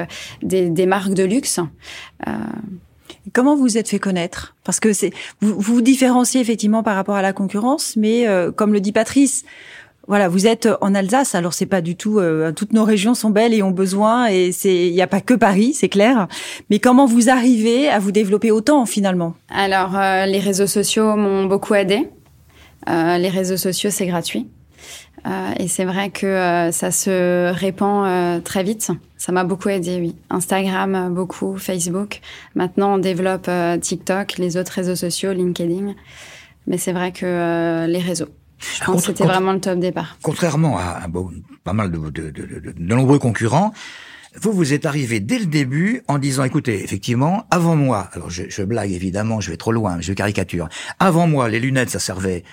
des, 0.43 0.69
des, 0.71 0.87
marques 0.87 1.15
de 1.15 1.25
luxe. 1.25 1.61
Comment 3.33 3.57
vous 3.57 3.79
êtes 3.79 3.89
fait 3.89 3.99
connaître? 3.99 4.55
Parce 4.65 4.81
que 4.81 4.93
c'est 4.93 5.13
vous, 5.41 5.55
vous 5.55 5.75
vous 5.75 5.83
différenciez 5.83 6.41
effectivement 6.41 6.83
par 6.83 6.97
rapport 6.97 7.17
à 7.17 7.23
la 7.23 7.33
concurrence, 7.33 7.97
mais 7.97 8.27
euh, 8.27 8.51
comme 8.53 8.73
le 8.73 8.81
dit 8.81 8.93
Patrice, 8.93 9.45
voilà, 10.11 10.29
vous 10.29 10.49
êtes 10.49 10.69
en 10.81 10.95
Alsace. 10.95 11.35
Alors 11.35 11.55
c'est 11.55 11.67
pas 11.67 11.81
du 11.81 11.95
tout. 11.95 12.19
Euh, 12.19 12.51
toutes 12.51 12.73
nos 12.73 12.85
régions 12.85 13.15
sont 13.15 13.31
belles 13.31 13.55
et 13.55 13.63
ont 13.63 13.71
besoin, 13.71 14.27
et 14.27 14.51
c'est 14.51 14.89
il 14.89 14.93
n'y 14.93 15.03
a 15.03 15.07
pas 15.07 15.21
que 15.21 15.35
Paris, 15.35 15.73
c'est 15.73 15.89
clair. 15.89 16.27
Mais 16.69 16.81
comment 16.81 17.07
vous 17.07 17.31
arrivez 17.31 17.89
à 17.89 18.01
vous 18.01 18.11
développer 18.11 18.51
autant 18.51 18.87
finalement? 18.87 19.35
Alors 19.51 19.97
euh, 19.97 20.27
les 20.27 20.41
réseaux 20.41 20.67
sociaux 20.67 21.15
m'ont 21.17 21.45
beaucoup 21.45 21.75
aidé. 21.75 22.09
Euh, 22.89 23.19
les 23.19 23.29
réseaux 23.29 23.57
sociaux 23.57 23.91
c'est 23.91 24.07
gratuit. 24.07 24.49
Euh, 25.27 25.53
et 25.59 25.69
c'est 25.69 25.85
vrai 25.85 26.11
que 26.11 26.27
euh, 26.27 26.73
ça 26.73 26.91
se 26.91 27.53
répand 27.53 28.07
euh, 28.07 28.41
très 28.41 28.63
vite. 28.63 28.91
Ça 29.17 29.33
m'a 29.33 29.45
beaucoup 29.45 29.69
aidé, 29.69 29.99
oui. 30.01 30.17
Instagram, 30.31 31.15
beaucoup, 31.15 31.57
Facebook. 31.57 32.21
Maintenant, 32.55 32.95
on 32.95 32.99
développe 32.99 33.51
TikTok, 33.81 34.39
les 34.39 34.57
autres 34.57 34.73
réseaux 34.73 34.97
sociaux, 34.97 35.33
LinkedIn. 35.33 35.95
Mais 36.67 36.79
c'est 36.79 36.93
vrai 36.93 37.13
que 37.13 37.87
les 37.87 37.99
réseaux. 37.99 38.29
Je 38.59 38.85
pense 38.85 39.01
que 39.01 39.07
c'était 39.09 39.25
vraiment 39.25 39.53
le 39.53 39.61
top 39.61 39.79
départ. 39.79 40.17
Contrairement 40.23 40.79
à, 40.79 41.07
pas 41.65 41.73
mal 41.73 41.91
de, 41.91 41.99
de, 41.99 42.31
de, 42.31 42.61
de, 42.61 42.75
nombreux 42.79 43.19
concurrents, 43.19 43.73
vous, 44.41 44.53
vous 44.53 44.73
êtes 44.73 44.87
arrivé 44.87 45.19
dès 45.19 45.39
le 45.39 45.47
début 45.47 46.03
en 46.09 46.19
disant, 46.19 46.45
écoutez, 46.45 46.83
effectivement, 46.85 47.47
avant 47.51 47.75
moi, 47.75 48.09
alors 48.13 48.31
je, 48.31 48.45
je 48.49 48.63
blague 48.63 48.93
évidemment, 48.93 49.41
je 49.41 49.51
vais 49.51 49.57
trop 49.57 49.73
loin, 49.73 50.01
je 50.01 50.13
caricature. 50.13 50.69
Avant 50.99 51.27
moi, 51.27 51.49
les 51.49 51.59
lunettes, 51.59 51.91
ça 51.91 51.99
servait 51.99 52.45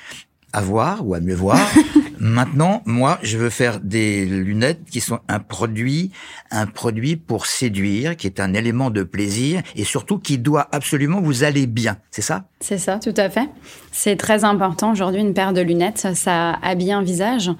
à 0.53 0.62
voir 0.62 1.05
ou 1.05 1.13
à 1.13 1.19
mieux 1.19 1.36
voir. 1.36 1.59
Maintenant, 2.19 2.81
moi, 2.86 3.19
je 3.21 3.38
veux 3.38 3.50
faire 3.50 3.79
des 3.79 4.25
lunettes 4.25 4.81
qui 4.89 5.01
sont 5.01 5.19
un 5.27 5.39
produit, 5.39 6.12
un 6.51 6.65
produit 6.65 7.15
pour 7.15 7.45
séduire, 7.45 8.15
qui 8.15 8.27
est 8.27 8.39
un 8.39 8.53
élément 8.53 8.89
de 8.89 9.03
plaisir 9.03 9.62
et 9.75 9.83
surtout 9.83 10.17
qui 10.17 10.38
doit 10.38 10.67
absolument 10.71 11.21
vous 11.21 11.43
aller 11.43 11.67
bien. 11.67 11.97
C'est 12.12 12.21
ça? 12.21 12.45
C'est 12.59 12.77
ça, 12.77 13.00
tout 13.00 13.13
à 13.17 13.29
fait. 13.29 13.47
C'est 13.91 14.15
très 14.15 14.43
important 14.43 14.91
aujourd'hui 14.91 15.21
une 15.21 15.33
paire 15.33 15.53
de 15.53 15.62
lunettes, 15.62 16.07
ça 16.15 16.53
habille 16.63 16.91
un 16.91 17.03
visage 17.03 17.51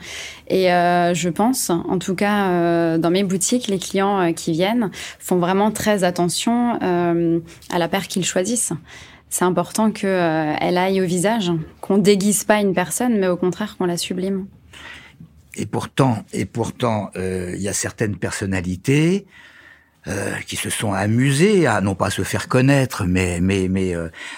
et 0.48 0.72
euh, 0.72 1.14
je 1.14 1.30
pense, 1.30 1.70
en 1.70 2.00
tout 2.00 2.16
cas 2.16 2.50
euh, 2.50 2.98
dans 2.98 3.12
mes 3.12 3.24
boutiques, 3.24 3.68
les 3.68 3.80
clients 3.80 4.20
euh, 4.20 4.32
qui 4.32 4.52
viennent 4.52 4.90
font 5.20 5.38
vraiment 5.38 5.72
très 5.72 6.04
attention 6.04 6.80
euh, 6.82 7.40
à 7.72 7.78
la 7.78 7.88
paire 7.88 8.08
qu'ils 8.08 8.26
choisissent 8.26 8.74
c'est 9.30 9.46
important 9.46 9.92
qu'elle 9.92 10.10
euh, 10.10 10.56
aille 10.78 11.02
au 11.02 11.06
visage, 11.06 11.52
qu'on 11.82 11.98
déguise 11.98 12.44
pas 12.44 12.62
une 12.62 12.74
personne, 12.74 13.20
mais 13.20 13.28
au 13.28 13.38
contraire 13.38 13.76
qu'on 13.78 13.86
la 13.86 13.98
sublime. 13.98 14.48
Et 15.56 15.66
pourtant, 15.66 16.24
et 16.34 16.46
pourtant, 16.46 17.10
euh, 17.16 17.54
il 17.56 17.62
y 17.62 17.68
a 17.68 17.74
certaines 17.74 18.16
personnalités 18.16 19.26
euh, 20.08 20.36
qui 20.46 20.56
se 20.56 20.70
sont 20.70 20.94
amusées 20.94 21.68
à 21.68 21.82
non 21.82 21.96
pas 21.96 22.10
se 22.10 22.22
faire 22.22 22.48
connaître, 22.48 23.06
mais 23.06 23.40
mais 23.42 23.68
mais 23.68 23.94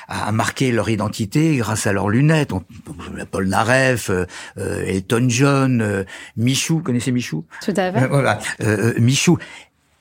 à 0.08 0.32
marquer 0.32 0.72
leur 0.72 0.90
identité 0.90 1.58
grâce 1.58 1.86
à 1.86 1.94
leurs 1.94 2.10
lunettes. 2.10 2.54
On, 2.54 2.64
Paul 3.30 3.48
Naref, 3.48 4.10
Elton 4.58 5.26
John, 5.28 6.06
Michou, 6.38 6.80
connaissez 6.80 7.12
Michou? 7.12 7.46
Tout 7.62 7.74
à 7.76 7.92
fait. 7.92 8.08
voilà, 8.08 8.40
Michou. 8.98 9.38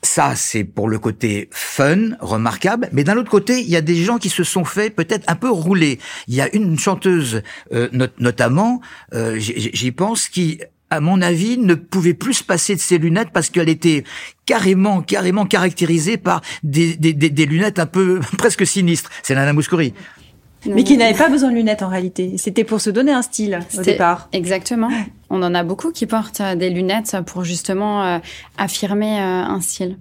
Ça, 0.03 0.37
c'est 0.37 0.63
pour 0.63 0.89
le 0.89 0.99
côté 0.99 1.49
fun, 1.51 2.11
remarquable. 2.21 2.89
Mais 2.93 3.03
d'un 3.03 3.17
autre 3.17 3.31
côté, 3.31 3.61
il 3.61 3.69
y 3.69 3.77
a 3.77 3.81
des 3.81 3.97
gens 3.97 4.19
qui 4.19 4.29
se 4.29 4.45
sont 4.45 4.65
fait 4.65 4.91
peut-être 4.91 5.25
un 5.29 5.35
peu 5.35 5.51
rouler. 5.51 5.99
Il 6.29 6.35
y 6.35 6.41
a 6.41 6.55
une 6.55 6.79
chanteuse, 6.79 7.43
euh, 7.73 7.89
notamment, 8.19 8.81
euh, 9.13 9.37
j'y 9.39 9.91
pense, 9.91 10.29
qui 10.29 10.61
à 10.91 11.01
mon 11.01 11.21
avis, 11.21 11.59
ne 11.59 11.75
pouvait 11.75 12.15
plus 12.15 12.35
se 12.35 12.45
passer 12.45 12.75
de 12.75 12.81
ses 12.81 12.99
lunettes 12.99 13.29
parce 13.33 13.51
qu'elle 13.51 13.69
était 13.69 14.05
carrément, 14.47 15.03
carrément 15.03 15.45
caractérisée 15.45 16.17
par 16.17 16.41
des, 16.63 16.97
des, 16.97 17.13
des, 17.13 17.47
lunettes 17.47 17.79
un 17.79 17.87
peu 17.87 18.21
presque 18.39 18.67
sinistres. 18.67 19.11
C'est 19.23 19.35
Nana 19.35 19.53
Mouskouri. 19.53 19.93
Mais 20.67 20.85
qui 20.85 20.97
n'avait 20.97 21.17
pas 21.17 21.29
besoin 21.29 21.51
de 21.51 21.55
lunettes 21.55 21.83
en 21.83 21.89
réalité. 21.89 22.37
C'était 22.37 22.65
pour 22.65 22.81
se 22.81 22.91
donner 22.91 23.13
un 23.13 23.23
style 23.23 23.61
au 23.77 23.83
départ. 23.83 24.29
Exactement. 24.33 24.91
On 25.31 25.43
en 25.43 25.55
a 25.55 25.63
beaucoup 25.63 25.93
qui 25.93 26.07
portent 26.07 26.41
euh, 26.41 26.55
des 26.55 26.71
lunettes 26.71 27.17
pour 27.27 27.45
justement 27.45 28.05
euh, 28.05 28.19
affirmer 28.57 29.21
euh, 29.21 29.25
un 29.25 29.61
style. 29.61 29.99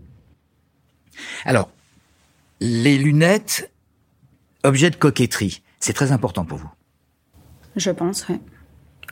Alors, 1.46 1.70
les 2.60 2.98
lunettes, 2.98 3.72
objet 4.64 4.90
de 4.90 4.96
coquetterie, 4.96 5.62
c'est 5.80 5.94
très 5.94 6.12
important 6.12 6.46
pour 6.46 6.58
vous. 6.58 6.70
Je 7.76 7.92
pense, 7.92 8.28
oui. 8.30 8.40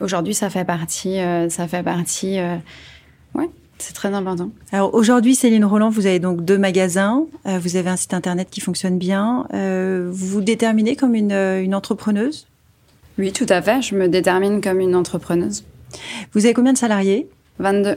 Aujourd'hui, 0.00 0.34
ça 0.34 0.50
fait 0.50 0.64
partie, 0.64 1.18
ça 1.48 1.66
fait 1.66 1.82
partie, 1.82 2.38
ouais, 3.34 3.48
c'est 3.78 3.92
très 3.92 4.12
important. 4.14 4.50
Alors 4.72 4.94
aujourd'hui, 4.94 5.34
Céline 5.34 5.64
Roland, 5.64 5.90
vous 5.90 6.06
avez 6.06 6.18
donc 6.18 6.44
deux 6.44 6.58
magasins, 6.58 7.26
euh, 7.46 7.58
vous 7.58 7.76
avez 7.76 7.90
un 7.90 7.96
site 7.96 8.14
internet 8.14 8.48
qui 8.50 8.60
fonctionne 8.60 8.98
bien. 8.98 9.46
Euh, 9.52 10.08
vous 10.10 10.26
vous 10.26 10.40
déterminez 10.40 10.96
comme 10.96 11.14
une, 11.14 11.32
euh, 11.32 11.62
une, 11.62 11.74
entrepreneuse? 11.74 12.46
Oui, 13.18 13.32
tout 13.32 13.46
à 13.48 13.60
fait. 13.60 13.82
Je 13.82 13.94
me 13.94 14.08
détermine 14.08 14.60
comme 14.60 14.80
une 14.80 14.94
entrepreneuse. 14.94 15.64
Vous 16.32 16.44
avez 16.44 16.54
combien 16.54 16.72
de 16.72 16.78
salariés? 16.78 17.28
22. 17.58 17.96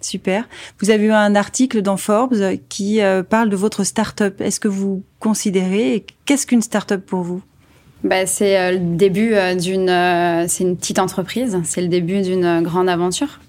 Super. 0.00 0.48
Vous 0.80 0.90
avez 0.90 1.06
eu 1.06 1.12
un 1.12 1.34
article 1.34 1.82
dans 1.82 1.96
Forbes 1.96 2.36
qui 2.68 3.00
parle 3.28 3.50
de 3.50 3.56
votre 3.56 3.84
start-up. 3.84 4.40
Est-ce 4.40 4.58
que 4.58 4.68
vous 4.68 5.02
considérez 5.18 6.06
qu'est-ce 6.24 6.46
qu'une 6.46 6.62
start-up 6.62 7.04
pour 7.04 7.20
vous? 7.20 7.42
Bah, 8.02 8.24
c'est 8.24 8.72
le 8.72 8.96
début 8.96 9.34
d'une, 9.58 10.46
c'est 10.48 10.64
une 10.64 10.76
petite 10.78 11.00
entreprise, 11.00 11.58
c'est 11.64 11.82
le 11.82 11.88
début 11.88 12.22
d'une 12.22 12.62
grande 12.62 12.88
aventure. 12.88 13.40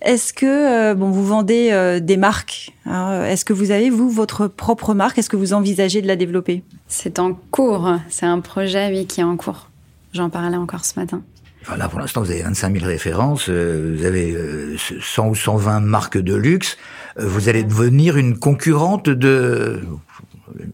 Est-ce 0.00 0.32
que 0.32 0.46
euh, 0.90 0.94
bon, 0.94 1.10
vous 1.10 1.26
vendez 1.26 1.70
euh, 1.72 1.98
des 1.98 2.16
marques 2.16 2.72
hein, 2.86 3.24
Est-ce 3.24 3.44
que 3.44 3.52
vous 3.52 3.72
avez 3.72 3.90
vous 3.90 4.08
votre 4.08 4.46
propre 4.46 4.94
marque? 4.94 5.18
Est-ce 5.18 5.28
que 5.28 5.36
vous 5.36 5.54
envisagez 5.54 6.02
de 6.02 6.06
la 6.06 6.14
développer? 6.14 6.62
C'est 6.86 7.18
en 7.18 7.34
cours. 7.34 7.96
C'est 8.08 8.26
un 8.26 8.40
projet 8.40 8.90
oui 8.90 9.06
qui 9.06 9.20
est 9.20 9.24
en 9.24 9.36
cours. 9.36 9.70
J'en 10.12 10.30
parlais 10.30 10.56
encore 10.56 10.84
ce 10.84 10.98
matin. 10.98 11.22
Voilà, 11.66 11.88
pour 11.88 11.98
l'instant, 11.98 12.22
vous 12.22 12.30
avez 12.30 12.42
25 12.42 12.74
000 12.74 12.86
références, 12.86 13.46
euh, 13.50 13.96
vous 13.98 14.06
avez 14.06 14.34
100 14.78 15.28
ou 15.28 15.34
120 15.34 15.80
marques 15.80 16.16
de 16.16 16.34
luxe. 16.34 16.78
vous 17.18 17.48
allez 17.48 17.64
devenir 17.64 18.16
une 18.16 18.38
concurrente 18.38 19.10
de, 19.10 19.82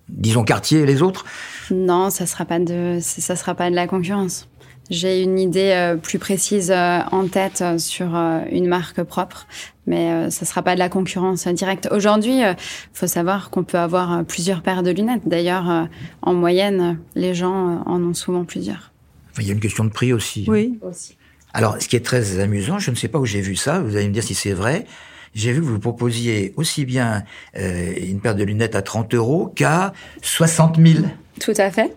disons, 0.08 0.44
Cartier 0.44 0.80
et 0.80 0.86
les 0.86 1.02
autres? 1.02 1.24
Non, 1.70 2.10
ça 2.10 2.26
sera 2.26 2.44
pas 2.44 2.58
de, 2.58 2.98
ça 3.00 3.34
sera 3.34 3.54
pas 3.54 3.70
de 3.70 3.74
la 3.74 3.86
concurrence. 3.86 4.46
J'ai 4.90 5.22
une 5.22 5.38
idée 5.38 5.72
euh, 5.74 5.96
plus 5.96 6.18
précise 6.18 6.70
euh, 6.70 7.00
en 7.10 7.26
tête 7.26 7.62
euh, 7.62 7.78
sur 7.78 8.14
une 8.50 8.66
marque 8.66 9.02
propre, 9.02 9.46
mais 9.86 10.30
ça 10.30 10.44
sera 10.44 10.62
pas 10.62 10.74
de 10.74 10.78
la 10.78 10.88
concurrence 10.88 11.46
directe. 11.48 11.88
Aujourd'hui, 11.90 12.40
il 12.40 12.56
faut 12.92 13.06
savoir 13.06 13.50
qu'on 13.50 13.64
peut 13.64 13.78
avoir 13.78 14.24
plusieurs 14.24 14.62
paires 14.62 14.82
de 14.82 14.90
lunettes. 14.90 15.22
D'ailleurs, 15.26 15.88
en 16.22 16.34
moyenne, 16.34 16.98
les 17.14 17.34
gens 17.34 17.82
en 17.84 18.02
ont 18.02 18.14
souvent 18.14 18.44
plusieurs. 18.44 18.92
Il 19.38 19.46
y 19.46 19.50
a 19.50 19.52
une 19.52 19.60
question 19.60 19.84
de 19.84 19.90
prix 19.90 20.12
aussi. 20.12 20.46
Oui. 20.48 20.78
Aussi. 20.80 21.16
Alors, 21.52 21.76
ce 21.80 21.88
qui 21.88 21.96
est 21.96 22.04
très 22.04 22.40
amusant, 22.40 22.78
je 22.78 22.90
ne 22.90 22.96
sais 22.96 23.08
pas 23.08 23.18
où 23.18 23.26
j'ai 23.26 23.40
vu 23.40 23.56
ça, 23.56 23.80
vous 23.80 23.96
allez 23.96 24.08
me 24.08 24.12
dire 24.14 24.22
si 24.22 24.34
c'est 24.34 24.52
vrai, 24.52 24.86
j'ai 25.34 25.52
vu 25.52 25.60
que 25.60 25.66
vous 25.66 25.78
proposiez 25.78 26.54
aussi 26.56 26.86
bien 26.86 27.24
une 27.54 28.20
paire 28.20 28.34
de 28.34 28.44
lunettes 28.44 28.74
à 28.74 28.82
30 28.82 29.14
euros 29.14 29.52
qu'à 29.54 29.92
60 30.22 30.78
000. 30.78 31.04
Tout 31.40 31.54
à 31.58 31.70
fait. 31.70 31.94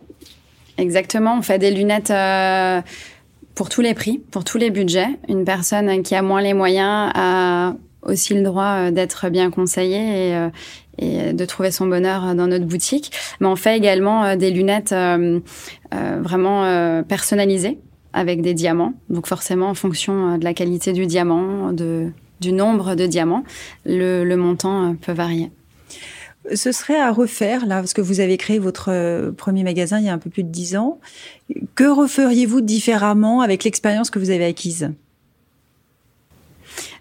Exactement, 0.77 1.38
on 1.38 1.41
fait 1.41 1.57
des 1.57 1.72
lunettes 1.72 2.12
euh, 2.12 2.81
pour 3.55 3.69
tous 3.69 3.81
les 3.81 3.96
prix, 3.96 4.19
pour 4.31 4.43
tous 4.43 4.60
les 4.60 4.69
budgets. 4.69 5.07
Une 5.27 5.43
personne 5.43 6.03
qui 6.03 6.13
a 6.13 6.22
moins 6.22 6.41
les 6.41 6.53
moyens 6.53 7.12
a 7.15 7.74
aussi 8.03 8.36
le 8.36 8.43
droit 8.43 8.75
euh, 8.77 8.91
d'être 8.91 9.29
bien 9.29 9.50
conseillée 9.50 10.29
et, 10.29 10.36
euh, 10.36 10.50
et, 11.00 11.34
de 11.34 11.46
trouver 11.46 11.72
son 11.72 11.88
bonheur 11.88 12.36
dans 12.36 12.46
notre 12.46 12.65
boutique. 12.65 13.12
Mais 13.39 13.48
on 13.48 13.55
fait 13.55 13.75
également 13.75 14.36
des 14.36 14.51
lunettes 14.51 14.96
vraiment 15.91 17.03
personnalisées 17.03 17.79
avec 18.13 18.41
des 18.41 18.53
diamants. 18.53 18.93
Donc 19.10 19.27
forcément, 19.27 19.69
en 19.69 19.75
fonction 19.75 20.38
de 20.38 20.43
la 20.43 20.53
qualité 20.53 20.93
du 20.93 21.05
diamant, 21.05 21.72
de, 21.72 22.12
du 22.39 22.51
nombre 22.51 22.96
de 22.96 23.05
diamants, 23.05 23.43
le, 23.86 24.24
le 24.24 24.38
montant 24.38 24.96
peut 24.96 25.12
varier 25.12 25.51
ce 26.54 26.72
serait 26.72 27.00
à 27.00 27.12
refaire, 27.12 27.66
là, 27.66 27.77
parce 27.77 27.94
que 27.94 28.01
vous 28.01 28.20
avez 28.20 28.38
créé 28.38 28.60
votre 28.60 28.89
euh, 28.92 29.32
premier 29.32 29.63
magasin 29.63 30.00
il 30.00 30.06
y 30.06 30.10
a 30.10 30.13
un 30.13 30.18
peu 30.18 30.30
plus 30.30 30.44
de 30.44 30.50
dix 30.50 30.75
ans. 30.75 31.00
Que 31.75 31.86
referiez-vous 31.86 32.62
différemment 32.62 33.42
avec 33.42 33.63
l'expérience 33.63 34.10
que 34.10 34.20
vous 34.20 34.30
avez 34.30 34.46
acquise? 34.46 34.92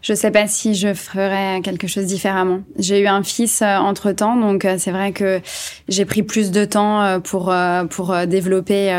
Je 0.01 0.15
sais 0.15 0.31
pas 0.31 0.47
si 0.47 0.75
je 0.75 0.95
ferais 0.95 1.61
quelque 1.63 1.87
chose 1.87 2.07
différemment. 2.07 2.61
J'ai 2.79 3.01
eu 3.01 3.07
un 3.07 3.23
fils 3.23 3.61
euh, 3.61 3.77
entre 3.77 4.13
temps, 4.13 4.37
donc 4.37 4.65
euh, 4.65 4.77
c'est 4.79 4.93
vrai 4.93 5.13
que 5.13 5.41
j'ai 5.89 6.05
pris 6.05 6.23
plus 6.23 6.51
de 6.51 6.65
temps 6.65 7.21
pour 7.21 7.53
pour 7.91 8.17
développer 8.27 8.93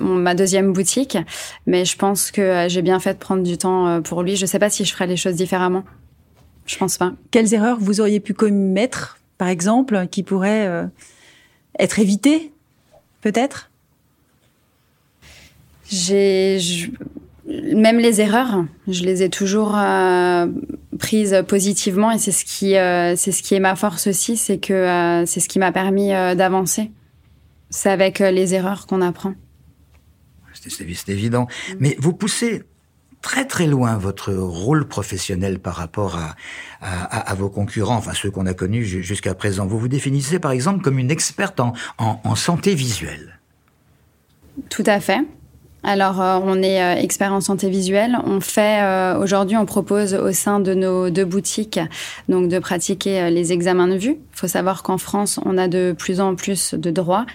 ma 0.00 0.34
deuxième 0.34 0.72
boutique, 0.72 1.18
mais 1.66 1.84
je 1.84 1.96
pense 1.96 2.30
que 2.30 2.66
j'ai 2.68 2.82
bien 2.82 2.98
fait 3.00 3.14
de 3.14 3.18
prendre 3.18 3.42
du 3.42 3.58
temps 3.58 4.00
pour 4.02 4.22
lui. 4.22 4.36
Je 4.36 4.46
sais 4.46 4.58
pas 4.58 4.70
si 4.70 4.84
je 4.84 4.92
ferais 4.92 5.06
les 5.06 5.16
choses 5.16 5.34
différemment. 5.34 5.84
Je 6.66 6.76
pense 6.78 6.96
pas. 6.96 7.12
Quelles 7.30 7.52
erreurs 7.54 7.78
vous 7.80 8.00
auriez 8.00 8.20
pu 8.20 8.34
commettre 8.34 9.18
par 9.42 9.48
exemple, 9.48 10.06
qui 10.08 10.22
pourrait 10.22 10.68
euh, 10.68 10.86
être 11.76 11.98
évité, 11.98 12.52
peut-être? 13.22 13.72
J'ai 15.90 16.60
même 17.74 17.98
les 17.98 18.20
erreurs, 18.20 18.64
je 18.86 19.02
les 19.02 19.24
ai 19.24 19.30
toujours 19.30 19.76
euh, 19.76 20.46
prises 21.00 21.42
positivement 21.48 22.12
et 22.12 22.18
c'est 22.18 22.30
ce 22.30 22.44
qui 22.44 22.76
euh, 22.76 23.16
c'est 23.16 23.32
ce 23.32 23.42
qui 23.42 23.56
est 23.56 23.58
ma 23.58 23.74
force 23.74 24.06
aussi, 24.06 24.36
c'est 24.36 24.58
que 24.58 25.24
c'est 25.26 25.40
ce 25.40 25.48
qui 25.48 25.58
m'a 25.58 25.72
permis 25.72 26.10
d'avancer. 26.10 26.92
C'est 27.68 27.90
avec 27.90 28.20
les 28.20 28.54
erreurs 28.54 28.86
qu'on 28.86 29.02
apprend. 29.02 29.34
C'est 30.52 31.08
évident. 31.08 31.48
Mais 31.80 31.96
vous 31.98 32.12
poussez 32.12 32.62
très 33.22 33.46
très 33.46 33.66
loin 33.66 33.96
votre 33.96 34.32
rôle 34.34 34.86
professionnel 34.86 35.58
par 35.58 35.76
rapport 35.76 36.18
à, 36.80 37.34
vos 37.34 37.48
concurrents, 37.48 37.96
enfin 37.96 38.12
ceux 38.12 38.30
qu'on 38.30 38.46
a 38.46 38.54
connus 38.54 38.84
jusqu'à 38.84 39.34
présent. 39.34 39.66
Vous 39.66 39.78
vous 39.78 39.88
définissez 39.88 40.38
par 40.38 40.50
exemple 40.50 40.82
comme 40.82 40.98
une 40.98 41.10
experte 41.10 41.60
en, 41.60 42.34
santé 42.34 42.74
visuelle. 42.74 43.38
Tout 44.68 44.84
à 44.86 45.00
fait. 45.00 45.20
Alors, 45.84 46.20
euh, 46.20 46.38
on 46.42 46.62
est 46.62 46.80
euh, 46.80 46.94
expert 46.94 47.32
en 47.32 47.40
santé 47.40 47.68
visuelle. 47.68 48.16
On 48.24 48.40
fait 48.40 48.82
euh, 48.82 49.18
aujourd'hui, 49.18 49.56
on 49.56 49.66
propose 49.66 50.14
au 50.14 50.32
sein 50.32 50.60
de 50.60 50.74
nos 50.74 51.10
deux 51.10 51.24
boutiques 51.24 51.80
donc 52.28 52.48
de 52.48 52.58
pratiquer 52.58 53.30
les 53.30 53.52
examens 53.52 53.88
de 53.88 53.96
vue. 53.96 54.18
Il 54.34 54.38
faut 54.38 54.46
savoir 54.46 54.82
qu'en 54.82 54.98
France, 54.98 55.40
on 55.44 55.58
a 55.58 55.68
de 55.68 55.94
plus 55.96 56.20
en 56.20 56.34
plus 56.34 56.74
de 56.74 56.90
droits 56.90 57.26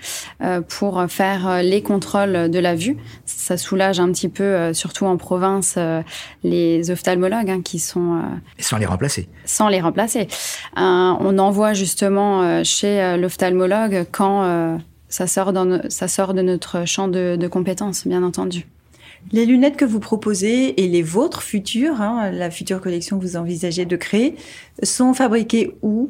pour 0.67 1.05
faire 1.07 1.61
les 1.61 1.81
contrôles 1.81 2.49
de 2.49 2.59
la 2.59 2.75
vue. 2.75 2.97
Ça 3.25 3.57
soulage 3.57 3.99
un 3.99 4.11
petit 4.11 4.29
peu, 4.29 4.73
surtout 4.73 5.05
en 5.05 5.17
province, 5.17 5.77
les 6.43 6.89
ophtalmologues 6.89 7.49
hein, 7.49 7.61
qui 7.61 7.79
sont 7.79 8.21
sans 8.57 8.77
les 8.77 8.85
remplacer. 8.85 9.29
Sans 9.45 9.67
les 9.69 9.79
remplacer. 9.79 10.27
on 10.75 11.37
envoie 11.37 11.73
justement 11.73 12.63
chez 12.63 13.17
l'ophtalmologue 13.17 14.05
quand 14.11 14.79
ça 15.09 15.27
sort, 15.27 15.53
dans, 15.53 15.81
ça 15.89 16.07
sort 16.07 16.33
de 16.33 16.41
notre 16.41 16.85
champ 16.85 17.07
de, 17.07 17.47
compétences, 17.47 18.07
bien 18.07 18.23
entendu. 18.23 18.67
Les 19.31 19.45
lunettes 19.45 19.77
que 19.77 19.85
vous 19.85 19.99
proposez 19.99 20.81
et 20.83 20.87
les 20.87 21.01
vôtres 21.01 21.41
futures, 21.41 22.01
hein, 22.01 22.31
la 22.31 22.51
future 22.51 22.81
collection 22.81 23.17
que 23.17 23.23
vous 23.23 23.35
envisagez 23.35 23.85
de 23.85 23.95
créer, 23.95 24.35
sont 24.83 25.13
fabriquées 25.13 25.75
où? 25.81 26.09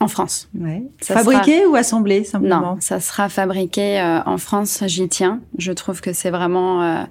En 0.00 0.08
France. 0.08 0.48
Ouais. 0.58 0.82
Fabriquées 1.00 1.64
ou 1.66 1.76
assemblées 1.76 2.24
simplement? 2.24 2.60
Non, 2.60 2.76
ça 2.80 2.98
sera 2.98 3.28
fabriqué 3.28 4.00
euh, 4.00 4.20
en 4.24 4.36
France. 4.36 4.82
J'y 4.86 5.08
tiens. 5.08 5.40
Je 5.58 5.70
trouve 5.70 6.00
que 6.00 6.12
c'est 6.12 6.30
vraiment 6.30 6.82
euh, 6.82 7.04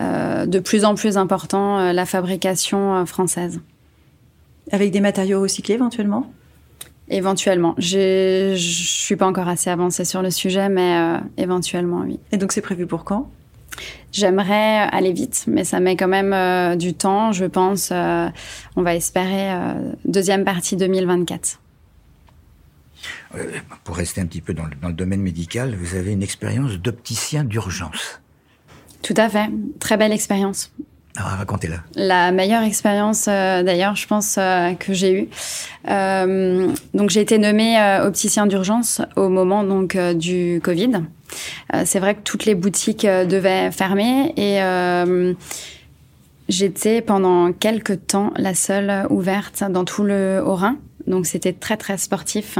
euh, 0.00 0.46
de 0.46 0.58
plus 0.58 0.84
en 0.84 0.96
plus 0.96 1.16
important 1.16 1.92
la 1.92 2.06
fabrication 2.06 3.06
française. 3.06 3.60
Avec 4.72 4.90
des 4.90 5.00
matériaux 5.00 5.42
recyclés 5.42 5.74
éventuellement? 5.74 6.32
Éventuellement. 7.08 7.74
Je 7.78 8.54
suis 8.56 9.16
pas 9.16 9.26
encore 9.26 9.48
assez 9.48 9.70
avancée 9.70 10.04
sur 10.04 10.22
le 10.22 10.30
sujet, 10.30 10.68
mais 10.68 10.96
euh, 10.96 11.18
éventuellement, 11.36 12.00
oui. 12.00 12.18
Et 12.32 12.38
donc, 12.38 12.52
c'est 12.52 12.62
prévu 12.62 12.86
pour 12.86 13.04
quand? 13.04 13.30
J'aimerais 14.12 14.88
aller 14.90 15.12
vite, 15.12 15.44
mais 15.48 15.64
ça 15.64 15.80
met 15.80 15.96
quand 15.96 16.08
même 16.08 16.32
euh, 16.32 16.76
du 16.76 16.94
temps. 16.94 17.32
Je 17.32 17.44
pense, 17.44 17.90
euh, 17.92 18.28
on 18.76 18.82
va 18.82 18.94
espérer 18.94 19.52
deuxième 20.04 20.44
partie 20.44 20.76
2024. 20.76 21.60
pour 23.82 23.96
rester 23.96 24.20
un 24.20 24.26
petit 24.26 24.40
peu 24.40 24.54
dans 24.54 24.64
le, 24.64 24.74
dans 24.80 24.88
le 24.88 24.94
domaine 24.94 25.20
médical, 25.20 25.74
vous 25.74 25.96
avez 25.96 26.12
une 26.12 26.22
expérience 26.22 26.78
d'opticien 26.78 27.44
d'urgence. 27.44 28.20
Tout 29.02 29.14
à 29.18 29.28
fait. 29.28 29.50
Très 29.80 29.98
belle 29.98 30.12
expérience. 30.12 30.72
Ah, 31.16 31.36
racontez-la. 31.36 31.76
La 31.94 32.32
meilleure 32.32 32.64
expérience, 32.64 33.26
euh, 33.28 33.62
d'ailleurs, 33.62 33.94
je 33.94 34.06
pense 34.08 34.34
euh, 34.36 34.72
que 34.74 34.92
j'ai 34.92 35.12
eue. 35.12 35.28
Euh, 35.88 36.72
donc, 36.92 37.10
j'ai 37.10 37.20
été 37.20 37.38
nommée 37.38 37.76
opticien 38.02 38.46
d'urgence 38.46 39.00
au 39.14 39.28
moment 39.28 39.62
donc 39.62 39.96
du 39.96 40.60
Covid. 40.62 41.02
c'est 41.84 42.00
vrai 42.00 42.14
que 42.16 42.22
toutes 42.22 42.46
les 42.46 42.54
boutiques 42.54 43.06
devaient 43.06 43.70
fermer 43.70 44.32
et 44.36 44.60
j'étais 46.48 47.00
pendant 47.00 47.52
quelques 47.52 48.06
temps 48.06 48.32
la 48.36 48.54
seule 48.54 49.06
ouverte 49.10 49.62
dans 49.70 49.84
tout 49.84 50.02
le 50.02 50.42
Haut-Rhin. 50.44 50.76
Donc 51.06 51.26
c'était 51.26 51.52
très 51.52 51.76
très 51.76 51.98
sportif. 51.98 52.58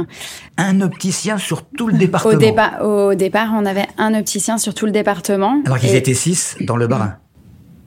Un 0.57 0.81
opticien 0.81 1.37
sur 1.37 1.65
tout 1.65 1.87
le 1.87 1.97
département. 1.97 2.33
Au, 2.81 3.11
au 3.11 3.15
départ, 3.15 3.49
on 3.53 3.65
avait 3.65 3.87
un 3.97 4.13
opticien 4.13 4.59
sur 4.59 4.75
tout 4.75 4.85
le 4.85 4.91
département. 4.91 5.61
Alors 5.65 5.79
qu'ils 5.79 5.95
étaient 5.95 6.13
six 6.13 6.55
dans 6.61 6.77
le 6.77 6.87
Bas-Rhin 6.87 7.17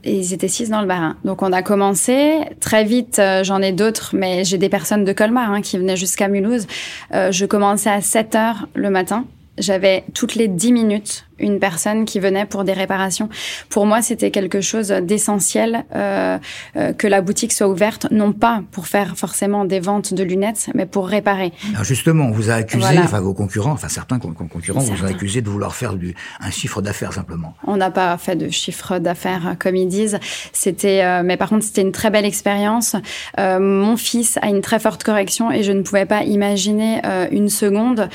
et 0.04 0.16
ils 0.16 0.32
étaient 0.32 0.48
six 0.48 0.70
dans 0.70 0.80
le 0.80 0.86
Barin. 0.86 1.16
Donc 1.24 1.42
on 1.42 1.52
a 1.52 1.62
commencé 1.62 2.40
très 2.60 2.84
vite. 2.84 3.18
Euh, 3.18 3.44
j'en 3.44 3.60
ai 3.60 3.72
d'autres, 3.72 4.10
mais 4.14 4.44
j'ai 4.44 4.58
des 4.58 4.68
personnes 4.68 5.04
de 5.04 5.12
Colmar 5.12 5.50
hein, 5.50 5.60
qui 5.60 5.78
venaient 5.78 5.96
jusqu'à 5.96 6.28
Mulhouse. 6.28 6.66
Euh, 7.14 7.32
je 7.32 7.46
commençais 7.46 7.90
à 7.90 8.00
7 8.00 8.34
heures 8.34 8.68
le 8.74 8.90
matin. 8.90 9.24
J'avais 9.58 10.04
toutes 10.14 10.34
les 10.34 10.48
10 10.48 10.72
minutes 10.72 11.27
une 11.38 11.58
personne 11.58 12.04
qui 12.04 12.20
venait 12.20 12.46
pour 12.46 12.64
des 12.64 12.72
réparations. 12.72 13.28
Pour 13.68 13.86
moi, 13.86 14.02
c'était 14.02 14.30
quelque 14.30 14.60
chose 14.60 14.88
d'essentiel 14.88 15.84
euh, 15.94 16.38
euh, 16.76 16.92
que 16.92 17.06
la 17.06 17.20
boutique 17.20 17.52
soit 17.52 17.68
ouverte, 17.68 18.06
non 18.10 18.32
pas 18.32 18.62
pour 18.72 18.86
faire 18.86 19.16
forcément 19.16 19.64
des 19.64 19.80
ventes 19.80 20.14
de 20.14 20.22
lunettes, 20.22 20.70
mais 20.74 20.86
pour 20.86 21.08
réparer. 21.08 21.52
Alors 21.72 21.84
justement, 21.84 22.26
on 22.26 22.30
vous 22.30 22.50
a 22.50 22.54
accusé, 22.54 22.98
enfin 22.98 23.20
vos 23.20 23.34
concurrents, 23.34 23.72
enfin 23.72 23.88
certains 23.88 24.18
concurrents, 24.18 24.80
vous 24.80 25.02
ont 25.02 25.06
accusé 25.06 25.40
de 25.42 25.48
vouloir 25.48 25.74
faire 25.74 25.94
du, 25.94 26.14
un 26.40 26.50
chiffre 26.50 26.82
d'affaires 26.82 27.12
simplement. 27.12 27.54
On 27.66 27.76
n'a 27.76 27.90
pas 27.90 28.16
fait 28.18 28.36
de 28.36 28.48
chiffre 28.50 28.98
d'affaires 28.98 29.56
comme 29.58 29.76
ils 29.76 29.88
disent. 29.88 30.18
C'était, 30.52 31.02
euh, 31.02 31.22
mais 31.24 31.36
par 31.36 31.48
contre, 31.48 31.64
c'était 31.64 31.82
une 31.82 31.92
très 31.92 32.10
belle 32.10 32.24
expérience. 32.24 32.96
Euh, 33.38 33.58
mon 33.58 33.96
fils 33.96 34.38
a 34.42 34.48
une 34.48 34.60
très 34.60 34.78
forte 34.78 35.04
correction 35.04 35.50
et 35.50 35.62
je 35.62 35.72
ne 35.72 35.82
pouvais 35.82 36.06
pas 36.06 36.22
imaginer 36.22 37.00
euh, 37.04 37.26
une 37.30 37.48
seconde 37.48 38.08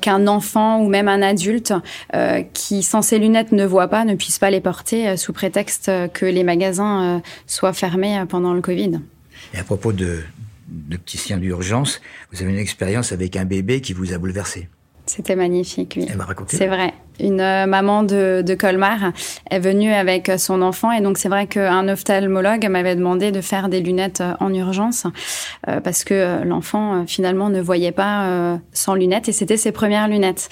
qu'un 0.00 0.26
enfant 0.26 0.80
ou 0.80 0.88
même 0.88 1.08
un 1.08 1.22
adulte 1.22 1.72
qui, 2.52 2.59
sans 2.82 3.02
ces 3.02 3.18
lunettes, 3.18 3.52
ne 3.52 3.64
voit 3.64 3.88
pas, 3.88 4.04
ne 4.04 4.14
puisse 4.14 4.38
pas 4.38 4.50
les 4.50 4.60
porter 4.60 5.08
euh, 5.08 5.16
sous 5.16 5.32
prétexte 5.32 5.88
euh, 5.88 6.08
que 6.08 6.26
les 6.26 6.44
magasins 6.44 7.16
euh, 7.16 7.20
soient 7.46 7.72
fermés 7.72 8.22
pendant 8.28 8.54
le 8.54 8.60
Covid. 8.60 9.00
Et 9.54 9.58
à 9.58 9.64
propos 9.64 9.92
de, 9.92 10.20
d'opticien 10.68 11.38
d'urgence, 11.38 12.00
vous 12.32 12.42
avez 12.42 12.50
une 12.50 12.58
expérience 12.58 13.12
avec 13.12 13.36
un 13.36 13.44
bébé 13.44 13.80
qui 13.80 13.92
vous 13.92 14.12
a 14.12 14.18
bouleversé. 14.18 14.68
C'était 15.06 15.34
magnifique, 15.34 15.94
oui. 15.96 16.06
Elle 16.08 16.18
m'a 16.18 16.24
raconté. 16.24 16.56
C'est 16.56 16.68
vrai. 16.68 16.94
Une 17.18 17.42
maman 17.66 18.04
de, 18.04 18.42
de, 18.46 18.54
Colmar 18.54 19.12
est 19.50 19.58
venue 19.58 19.92
avec 19.92 20.30
son 20.38 20.62
enfant 20.62 20.92
et 20.92 21.00
donc 21.02 21.18
c'est 21.18 21.28
vrai 21.28 21.48
qu'un 21.48 21.88
ophtalmologue 21.88 22.66
m'avait 22.68 22.94
demandé 22.94 23.32
de 23.32 23.40
faire 23.40 23.68
des 23.68 23.80
lunettes 23.80 24.22
en 24.38 24.54
urgence 24.54 25.06
parce 25.66 26.04
que 26.04 26.42
l'enfant 26.44 27.04
finalement 27.06 27.50
ne 27.50 27.60
voyait 27.60 27.92
pas 27.92 28.58
sans 28.72 28.94
lunettes 28.94 29.28
et 29.28 29.32
c'était 29.32 29.58
ses 29.58 29.72
premières 29.72 30.08
lunettes. 30.08 30.48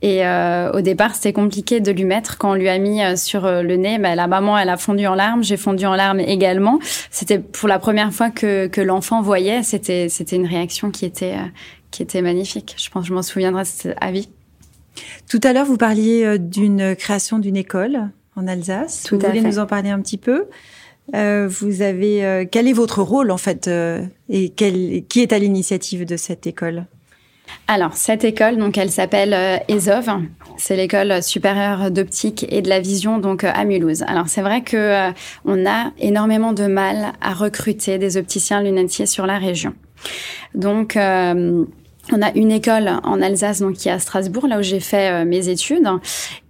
Et 0.00 0.24
euh, 0.24 0.70
au 0.72 0.80
départ, 0.80 1.14
c'était 1.16 1.32
compliqué 1.32 1.80
de 1.80 1.90
lui 1.90 2.04
mettre. 2.04 2.38
Quand 2.38 2.52
on 2.52 2.54
lui 2.54 2.68
a 2.68 2.78
mis 2.78 3.02
euh, 3.02 3.16
sur 3.16 3.44
euh, 3.44 3.62
le 3.62 3.76
nez, 3.76 3.98
bah, 3.98 4.14
la 4.14 4.28
maman, 4.28 4.56
elle 4.56 4.68
a 4.68 4.76
fondu 4.76 5.06
en 5.06 5.14
larmes. 5.14 5.42
J'ai 5.42 5.56
fondu 5.56 5.86
en 5.86 5.94
larmes 5.94 6.20
également. 6.20 6.78
C'était 7.10 7.40
pour 7.40 7.68
la 7.68 7.80
première 7.80 8.12
fois 8.12 8.30
que, 8.30 8.68
que 8.68 8.80
l'enfant 8.80 9.22
voyait. 9.22 9.62
C'était 9.64 10.08
c'était 10.08 10.36
une 10.36 10.46
réaction 10.46 10.90
qui 10.90 11.04
était 11.04 11.34
qui 11.90 12.02
était 12.02 12.22
magnifique. 12.22 12.76
Je 12.78 12.88
pense 12.90 13.02
que 13.02 13.08
je 13.08 13.14
m'en 13.14 13.22
souviendrai 13.22 13.64
à 14.00 14.12
vie. 14.12 14.28
Tout 15.28 15.40
à 15.42 15.52
l'heure, 15.52 15.66
vous 15.66 15.76
parliez 15.76 16.38
d'une 16.38 16.94
création 16.94 17.38
d'une 17.38 17.56
école 17.56 18.10
en 18.36 18.46
Alsace. 18.46 19.02
Tout 19.04 19.18
vous 19.18 19.26
voulez 19.26 19.40
nous 19.40 19.58
en 19.58 19.66
parler 19.66 19.90
un 19.90 20.00
petit 20.00 20.18
peu? 20.18 20.46
Vous 21.12 21.82
avez 21.82 22.46
quel 22.50 22.68
est 22.68 22.72
votre 22.72 23.02
rôle 23.02 23.30
en 23.30 23.36
fait 23.36 23.68
et 24.28 24.50
quel, 24.50 25.06
qui 25.08 25.20
est 25.20 25.32
à 25.32 25.38
l'initiative 25.38 26.04
de 26.04 26.16
cette 26.16 26.46
école? 26.46 26.86
Alors, 27.66 27.94
cette 27.94 28.24
école, 28.24 28.56
donc, 28.56 28.78
elle 28.78 28.90
s'appelle 28.90 29.34
euh, 29.34 29.58
ESOV. 29.68 30.22
C'est 30.56 30.74
l'école 30.74 31.22
supérieure 31.22 31.90
d'optique 31.90 32.46
et 32.48 32.62
de 32.62 32.68
la 32.68 32.80
vision, 32.80 33.18
donc, 33.18 33.44
euh, 33.44 33.50
à 33.54 33.64
Mulhouse. 33.64 34.04
Alors, 34.06 34.28
c'est 34.28 34.40
vrai 34.40 34.62
que 34.62 34.76
euh, 34.76 35.10
on 35.44 35.66
a 35.66 35.92
énormément 35.98 36.54
de 36.54 36.66
mal 36.66 37.12
à 37.20 37.34
recruter 37.34 37.98
des 37.98 38.16
opticiens 38.16 38.62
lunetiers 38.62 39.06
sur 39.06 39.26
la 39.26 39.38
région. 39.38 39.74
Donc, 40.54 40.96
on 40.96 42.22
a 42.22 42.32
une 42.34 42.52
école 42.52 42.88
en 43.02 43.20
Alsace, 43.20 43.60
donc 43.60 43.74
qui 43.74 43.88
est 43.88 43.92
à 43.92 43.98
Strasbourg, 43.98 44.46
là 44.46 44.58
où 44.58 44.62
j'ai 44.62 44.80
fait 44.80 45.24
mes 45.24 45.48
études. 45.48 45.88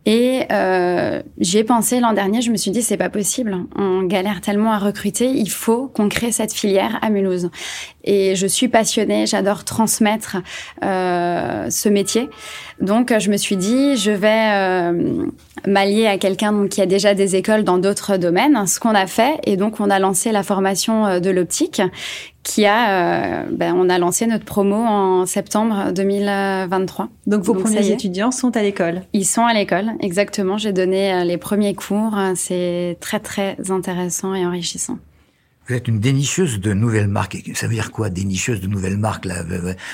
Et 0.08 0.44
euh, 0.50 1.22
j'ai 1.36 1.64
pensé 1.64 2.00
l'an 2.00 2.14
dernier, 2.14 2.40
je 2.40 2.50
me 2.50 2.56
suis 2.56 2.70
dit 2.70 2.80
c'est 2.80 2.96
pas 2.96 3.10
possible, 3.10 3.66
on 3.76 4.04
galère 4.04 4.40
tellement 4.40 4.72
à 4.72 4.78
recruter, 4.78 5.26
il 5.26 5.50
faut 5.50 5.86
qu'on 5.88 6.08
crée 6.08 6.32
cette 6.32 6.54
filière 6.54 6.98
à 7.02 7.10
Mulhouse. 7.10 7.50
Et 8.08 8.36
je 8.36 8.46
suis 8.46 8.68
passionnée, 8.68 9.26
j'adore 9.26 9.64
transmettre 9.64 10.38
euh, 10.82 11.68
ce 11.68 11.90
métier. 11.90 12.30
Donc 12.80 13.12
je 13.18 13.30
me 13.30 13.36
suis 13.36 13.56
dit 13.56 13.96
je 13.96 14.10
vais 14.10 14.50
euh, 14.52 15.26
m'allier 15.66 16.06
à 16.06 16.16
quelqu'un 16.16 16.68
qui 16.68 16.80
a 16.80 16.86
déjà 16.86 17.12
des 17.12 17.36
écoles 17.36 17.64
dans 17.64 17.76
d'autres 17.76 18.16
domaines, 18.16 18.66
ce 18.66 18.80
qu'on 18.80 18.94
a 18.94 19.06
fait. 19.06 19.38
Et 19.44 19.58
donc 19.58 19.78
on 19.78 19.90
a 19.90 19.98
lancé 19.98 20.32
la 20.32 20.42
formation 20.42 21.06
euh, 21.06 21.20
de 21.20 21.28
l'optique 21.28 21.82
qui 22.42 22.64
a, 22.64 23.42
euh, 23.42 23.42
ben, 23.50 23.74
on 23.76 23.90
a 23.90 23.98
lancé 23.98 24.26
notre 24.26 24.46
promo 24.46 24.76
en 24.76 25.26
septembre 25.26 25.92
2023. 25.92 27.08
Donc 27.26 27.42
vos 27.42 27.54
premiers 27.54 27.90
étudiants 27.90 28.30
sont 28.30 28.56
à 28.56 28.62
l'école. 28.62 29.02
Ils 29.12 29.26
sont 29.26 29.44
à 29.44 29.52
l'école, 29.52 29.92
exactement. 30.00 30.56
J'ai 30.56 30.72
donné 30.72 31.12
euh, 31.12 31.24
les 31.24 31.36
premiers 31.36 31.74
cours. 31.74 32.16
C'est 32.36 32.96
très 33.00 33.20
très 33.20 33.56
intéressant 33.70 34.34
et 34.34 34.46
enrichissant. 34.46 34.98
Vous 35.68 35.74
êtes 35.74 35.88
une 35.88 36.00
dénicheuse 36.00 36.60
de 36.60 36.72
nouvelles 36.72 37.08
marques. 37.08 37.36
Ça 37.54 37.66
veut 37.66 37.74
dire 37.74 37.92
quoi, 37.92 38.08
dénicheuse 38.08 38.60
de 38.60 38.66
nouvelles 38.66 38.96
marques 38.96 39.26
là? 39.26 39.42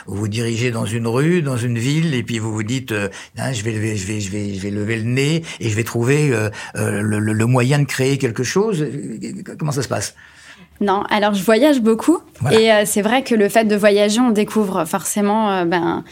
Vous 0.06 0.16
vous 0.16 0.28
dirigez 0.28 0.70
dans 0.70 0.86
une 0.86 1.06
rue, 1.06 1.42
dans 1.42 1.56
une 1.56 1.78
ville, 1.78 2.14
et 2.14 2.22
puis 2.22 2.38
vous 2.38 2.52
vous 2.52 2.62
dites, 2.62 2.92
euh, 2.92 3.08
ah, 3.36 3.52
je 3.52 3.62
vais 3.64 3.72
lever, 3.72 3.96
je 3.96 4.06
vais, 4.06 4.20
je 4.20 4.30
vais, 4.30 4.54
je 4.54 4.60
vais 4.60 4.70
lever 4.70 4.96
le 4.96 5.04
nez 5.04 5.42
et 5.60 5.68
je 5.68 5.74
vais 5.74 5.84
trouver 5.84 6.32
le, 6.74 7.18
le, 7.18 7.46
moyen 7.46 7.80
de 7.80 7.84
créer 7.84 8.18
quelque 8.18 8.44
chose. 8.44 8.86
Comment 9.58 9.72
ça 9.72 9.82
se 9.82 9.88
passe? 9.88 10.14
Non, 10.80 11.04
alors 11.08 11.34
je 11.34 11.42
voyage 11.42 11.80
beaucoup 11.80 12.18
et 12.50 12.72
euh, 12.72 12.82
c'est 12.84 13.02
vrai 13.02 13.22
que 13.22 13.34
le 13.34 13.48
fait 13.48 13.64
de 13.64 13.76
voyager, 13.76 14.20
on 14.20 14.30
découvre 14.30 14.84
forcément 14.84 15.50
euh, 15.50 15.64
ben, 15.64 16.04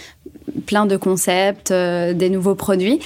plein 0.66 0.86
de 0.86 0.96
concepts, 0.96 1.72
euh, 1.72 2.14
des 2.14 2.30
nouveaux 2.30 2.54
produits 2.54 3.00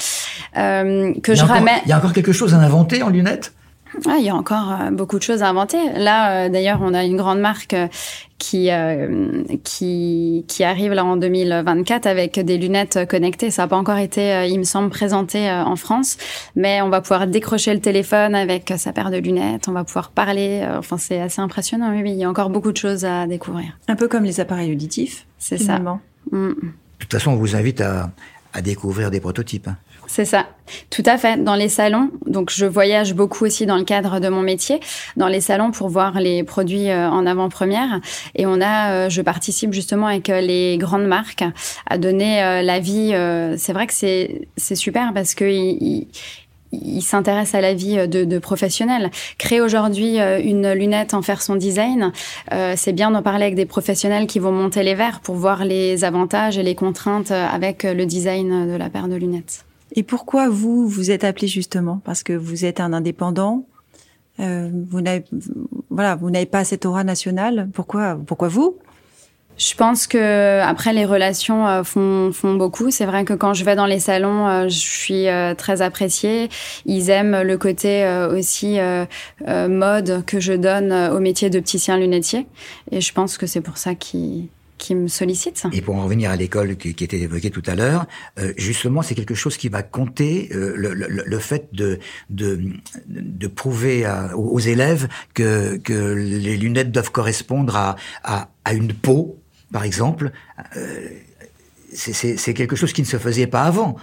que 0.55 1.35
je 1.35 1.45
ramène. 1.45 1.81
Il 1.85 1.91
y 1.91 1.93
a 1.93 1.99
encore 1.99 2.13
quelque 2.13 2.33
chose 2.33 2.55
à 2.55 2.59
inventer 2.59 3.03
en 3.03 3.11
lunettes? 3.11 3.53
Ah, 4.05 4.17
il 4.19 4.25
y 4.25 4.29
a 4.29 4.35
encore 4.35 4.71
euh, 4.71 4.91
beaucoup 4.91 5.19
de 5.19 5.23
choses 5.23 5.43
à 5.43 5.49
inventer. 5.49 5.79
Là, 5.97 6.47
euh, 6.47 6.49
d'ailleurs, 6.49 6.81
on 6.83 6.93
a 6.93 7.05
une 7.05 7.17
grande 7.17 7.41
marque 7.41 7.75
euh, 7.75 7.89
qui, 9.65 10.45
qui, 10.47 10.65
arrive 10.65 10.93
là 10.93 11.05
en 11.05 11.17
2024 11.17 12.07
avec 12.07 12.39
des 12.39 12.59
lunettes 12.59 13.09
connectées. 13.09 13.51
Ça 13.51 13.63
n'a 13.63 13.69
pas 13.69 13.77
encore 13.77 13.97
été, 13.97 14.47
il 14.49 14.59
me 14.59 14.65
semble, 14.65 14.91
présenté 14.91 15.51
en 15.51 15.77
France, 15.77 16.19
mais 16.55 16.83
on 16.83 16.91
va 16.91 17.01
pouvoir 17.01 17.27
décrocher 17.27 17.73
le 17.73 17.81
téléphone 17.81 18.35
avec 18.35 18.73
sa 18.77 18.93
paire 18.93 19.11
de 19.11 19.17
lunettes. 19.17 19.69
On 19.69 19.73
va 19.73 19.85
pouvoir 19.85 20.11
parler. 20.11 20.67
enfin, 20.79 20.99
c'est 20.99 21.21
assez 21.21 21.41
impressionnant. 21.41 21.91
Oui, 21.93 22.03
oui, 22.03 22.13
il 22.13 22.19
y 22.19 22.25
a 22.25 22.31
encore 22.31 22.51
beaucoup 22.51 22.73
de 22.73 22.77
choses 22.77 23.05
à 23.05 23.27
découvrir. 23.27 23.79
Un 23.89 23.97
peu 23.97 24.07
comme 24.07 24.25
les 24.25 24.39
appareils 24.41 24.71
auditifs. 24.71 25.27
C'est 25.39 25.59
ça. 25.59 25.79
Mm. 25.79 25.99
De 26.31 26.55
toute 26.99 27.13
façon, 27.13 27.33
on 27.33 27.37
vous 27.37 27.57
invite 27.57 27.81
à, 27.81 28.11
à 28.53 28.61
découvrir 28.63 29.11
des 29.11 29.21
prototypes. 29.21 29.69
Hein. 29.69 29.77
C'est 30.07 30.25
ça, 30.25 30.47
tout 30.91 31.03
à 31.05 31.19
fait. 31.19 31.43
Dans 31.43 31.57
les 31.57 31.69
salons, 31.69 32.11
donc 32.27 32.51
je 32.51 32.65
voyage 32.65 33.15
beaucoup 33.15 33.45
aussi 33.45 33.67
dans 33.67 33.77
le 33.77 33.85
cadre 33.85 34.21
de 34.21 34.29
mon 34.29 34.43
métier, 34.43 34.81
dans 35.17 35.29
les 35.29 35.41
salons 35.41 35.73
pour 35.73 35.89
voir 35.89 36.21
les 36.21 36.45
produits 36.45 36.91
euh, 36.91 37.11
en 37.11 37.27
avant-première. 37.27 38.01
Et 38.35 38.47
on 38.47 38.61
a, 38.61 38.93
euh, 38.93 39.09
je 39.09 39.21
participe 39.23 39.73
justement 39.73 40.07
avec 40.07 40.31
euh, 40.31 40.41
les 40.41 40.79
grandes 40.79 41.07
marques 41.07 41.45
à 41.89 41.99
donner 41.99 42.63
l'avis. 42.63 43.13
C'est 43.59 43.73
vrai 43.73 43.87
que 43.87 43.93
c'est 43.93 44.49
c'est 44.57 44.75
super 44.75 45.13
parce 45.13 45.35
que 45.35 45.45
ils, 45.45 46.07
il 46.73 47.03
à 47.13 47.61
la 47.61 47.75
vie 47.75 48.09
de 48.09 48.39
professionnels. 48.39 49.11
Créer 49.39 49.61
aujourd'hui 49.61 50.19
une 50.19 50.73
lunette, 50.73 51.15
en 51.15 51.23
faire 51.23 51.43
son 51.43 51.57
design, 51.57 52.13
c'est 52.75 52.93
bien 52.93 53.11
d'en 53.11 53.23
parler 53.23 53.45
avec 53.45 53.55
des 53.55 53.67
professionnels 53.67 54.27
qui 54.27 54.39
vont 54.39 54.53
monter 54.53 54.83
les 54.83 54.95
verres 54.95 55.21
pour 55.21 55.37
voir 55.37 55.65
les 55.65 56.05
avantages 56.05 56.59
et 56.59 56.63
les 56.63 56.75
contraintes 56.75 57.31
avec 57.31 57.85
le 57.85 58.05
design 58.05 58.71
de 58.71 58.77
la 58.77 58.91
paire 58.91 59.09
de 59.09 59.17
lunettes. 59.17 59.66
Et 59.93 60.03
pourquoi 60.03 60.49
vous, 60.49 60.89
vous 60.89 61.11
êtes 61.11 61.25
appelé 61.25 61.49
justement? 61.49 62.01
Parce 62.05 62.23
que 62.23 62.33
vous 62.33 62.65
êtes 62.65 62.81
un 62.81 62.93
indépendant, 62.93 63.67
euh, 64.41 64.71
vous 64.91 65.01
n'avez 65.01 65.25
voilà, 65.91 66.15
vous 66.17 66.31
n'avez 66.31 66.47
pas 66.47 66.65
cette 66.65 66.85
aura 66.85 67.05
nationale. 67.05 67.69
Pourquoi, 67.73 68.19
pourquoi 68.27 68.49
vous? 68.49 68.77
Je 69.59 69.75
pense 69.75 70.07
que 70.07 70.61
après 70.61 70.93
les 70.93 71.07
relations 71.07 71.67
euh, 71.67 71.83
font, 71.83 72.31
font 72.33 72.55
beaucoup. 72.55 72.91
C'est 72.91 73.07
vrai 73.07 73.25
que 73.25 73.33
quand 73.33 73.55
je 73.55 73.65
vais 73.65 73.75
dans 73.75 73.87
les 73.87 74.01
salons, 74.01 74.47
euh, 74.47 74.69
je 74.69 74.79
suis 74.79 75.29
euh, 75.29 75.55
très 75.55 75.81
appréciée. 75.81 76.51
Ils 76.85 77.09
aiment 77.09 77.41
le 77.41 77.57
côté 77.57 78.07
aussi 78.31 78.79
mode 79.47 80.25
que 80.27 80.41
je 80.41 80.53
donne 80.53 80.93
au 80.93 81.21
métier 81.21 81.49
d'opticien 81.51 81.97
lunetier. 81.97 82.47
Et 82.91 83.01
je 83.01 83.13
pense 83.13 83.39
que 83.39 83.47
c'est 83.47 83.61
pour 83.61 83.79
ça 83.79 83.95
qu'ils 83.95 84.49
Et 85.73 85.81
pour 85.81 85.97
en 85.97 86.05
revenir 86.05 86.31
à 86.31 86.37
l'école 86.37 86.77
qui, 86.77 86.91
était 86.91 87.19
évoquée 87.19 87.51
tout 87.51 87.63
à 87.67 87.75
l'heure, 87.75 88.07
euh, 88.39 88.53
justement, 88.57 89.03
c'est 89.03 89.15
quelque 89.15 89.35
chose 89.35 89.57
qui 89.57 89.69
va 89.69 89.83
compter 89.83 90.51
euh, 90.53 90.75
le, 90.77 91.39
fait 91.39 91.69
de, 91.73 91.99
de, 92.31 92.61
de 93.07 93.47
prouver 93.47 94.07
aux 94.35 94.61
élèves 94.61 95.09
que, 95.35 95.77
que 95.77 96.13
les 96.15 96.57
lunettes 96.57 96.93
doivent 96.93 97.13
correspondre 97.13 97.77
à, 97.77 97.97
à, 98.25 98.51
à 98.65 98.75
une 98.75 98.93
peau, 98.93 99.41
par 99.73 99.85
exemple. 99.85 100.33
Euh, 100.77 101.09
c'est 101.93 102.55
quelque 102.55 102.77
chose 102.77 102.93
qui 102.93 103.01
ne 103.01 103.07
se 103.07 103.19
faisait 103.19 103.47
pas 103.47 103.63
avant. 103.63 103.97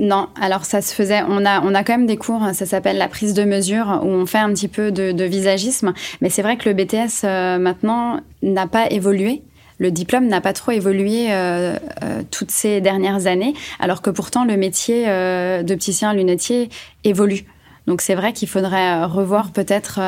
Non, 0.00 0.28
alors 0.40 0.64
ça 0.64 0.80
se 0.80 0.94
faisait. 0.94 1.20
On 1.28 1.44
a, 1.44 1.60
on 1.60 1.74
a 1.74 1.84
quand 1.84 1.92
même 1.92 2.06
des 2.06 2.16
cours, 2.16 2.42
ça 2.54 2.64
s'appelle 2.64 2.96
la 2.96 3.06
prise 3.06 3.34
de 3.34 3.44
mesure, 3.44 4.00
où 4.02 4.08
on 4.08 4.24
fait 4.24 4.38
un 4.38 4.48
petit 4.48 4.66
peu 4.66 4.90
de, 4.90 5.24
visagisme. 5.24 5.92
Mais 6.22 6.30
c'est 6.30 6.40
vrai 6.40 6.56
que 6.56 6.70
le 6.70 6.74
BTS 6.74 7.24
euh, 7.24 7.58
maintenant 7.58 8.20
n'a 8.42 8.66
pas 8.66 8.90
évolué. 8.90 9.42
Le 9.76 9.90
diplôme 9.90 10.26
n'a 10.26 10.40
pas 10.40 10.54
trop 10.54 10.72
évolué 10.72 11.26
euh, 11.30 11.76
euh, 12.02 12.22
toutes 12.30 12.50
ces 12.50 12.80
dernières 12.80 13.26
années, 13.26 13.52
alors 13.78 14.00
que 14.00 14.08
pourtant 14.08 14.46
le 14.46 14.56
métier 14.56 15.04
d'opticien 15.64 16.14
lunetier 16.14 16.70
évolue. 17.04 17.44
Donc 17.86 18.00
c'est 18.00 18.14
vrai 18.14 18.32
qu'il 18.32 18.48
faudrait 18.48 19.04
revoir 19.04 19.50
peut-être 19.50 20.00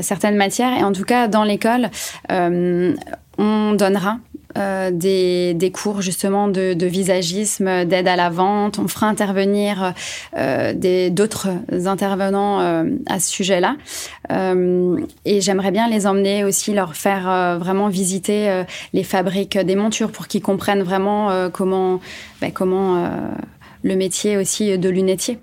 certaines 0.00 0.36
matières. 0.36 0.76
Et 0.76 0.82
en 0.82 0.92
tout 0.92 1.04
cas, 1.04 1.28
dans 1.28 1.44
l'école, 1.44 1.90
on 2.28 3.72
donnera 3.74 4.18
euh, 4.56 4.90
des, 4.90 5.54
des, 5.54 5.70
cours 5.70 6.00
justement 6.00 6.48
de, 6.48 6.74
de 6.74 6.86
visagisme, 6.86 7.84
d'aide 7.84 8.08
à 8.08 8.16
la 8.16 8.30
vente. 8.30 8.78
On 8.78 8.88
fera 8.88 9.08
intervenir 9.08 9.94
euh, 10.36 11.10
d'autres 11.10 11.48
intervenants 11.86 12.60
euh, 12.60 12.84
à 13.06 13.20
ce 13.20 13.30
sujet-là. 13.30 13.76
Euh, 14.30 15.00
et 15.24 15.40
j'aimerais 15.40 15.70
bien 15.70 15.88
les 15.88 16.06
emmener 16.06 16.44
aussi, 16.44 16.72
leur 16.72 16.94
faire 16.96 17.28
euh, 17.28 17.58
vraiment 17.58 17.88
visiter 17.88 18.64
les 18.92 19.04
fabriques 19.04 19.58
des 19.58 19.74
montures 19.74 20.12
pour 20.12 20.26
qu'ils 20.26 20.42
comprennent 20.42 20.82
vraiment 20.82 21.50
comment, 21.50 22.00
ben, 22.40 22.52
comment 22.52 23.10
le 23.82 23.96
métier 23.96 24.36
aussi 24.36 24.78
de 24.78 24.88
lunetier. 24.88 25.38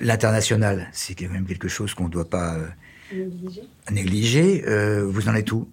L'international, 0.00 0.88
c'est 0.92 1.14
quand 1.14 1.30
même 1.30 1.46
quelque 1.46 1.68
chose 1.68 1.94
qu'on 1.94 2.04
ne 2.04 2.10
doit 2.10 2.28
pas 2.28 2.56
négliger. 3.12 3.62
négliger. 3.90 4.64
vous 5.04 5.28
en 5.28 5.34
êtes 5.34 5.52
où? 5.52 5.68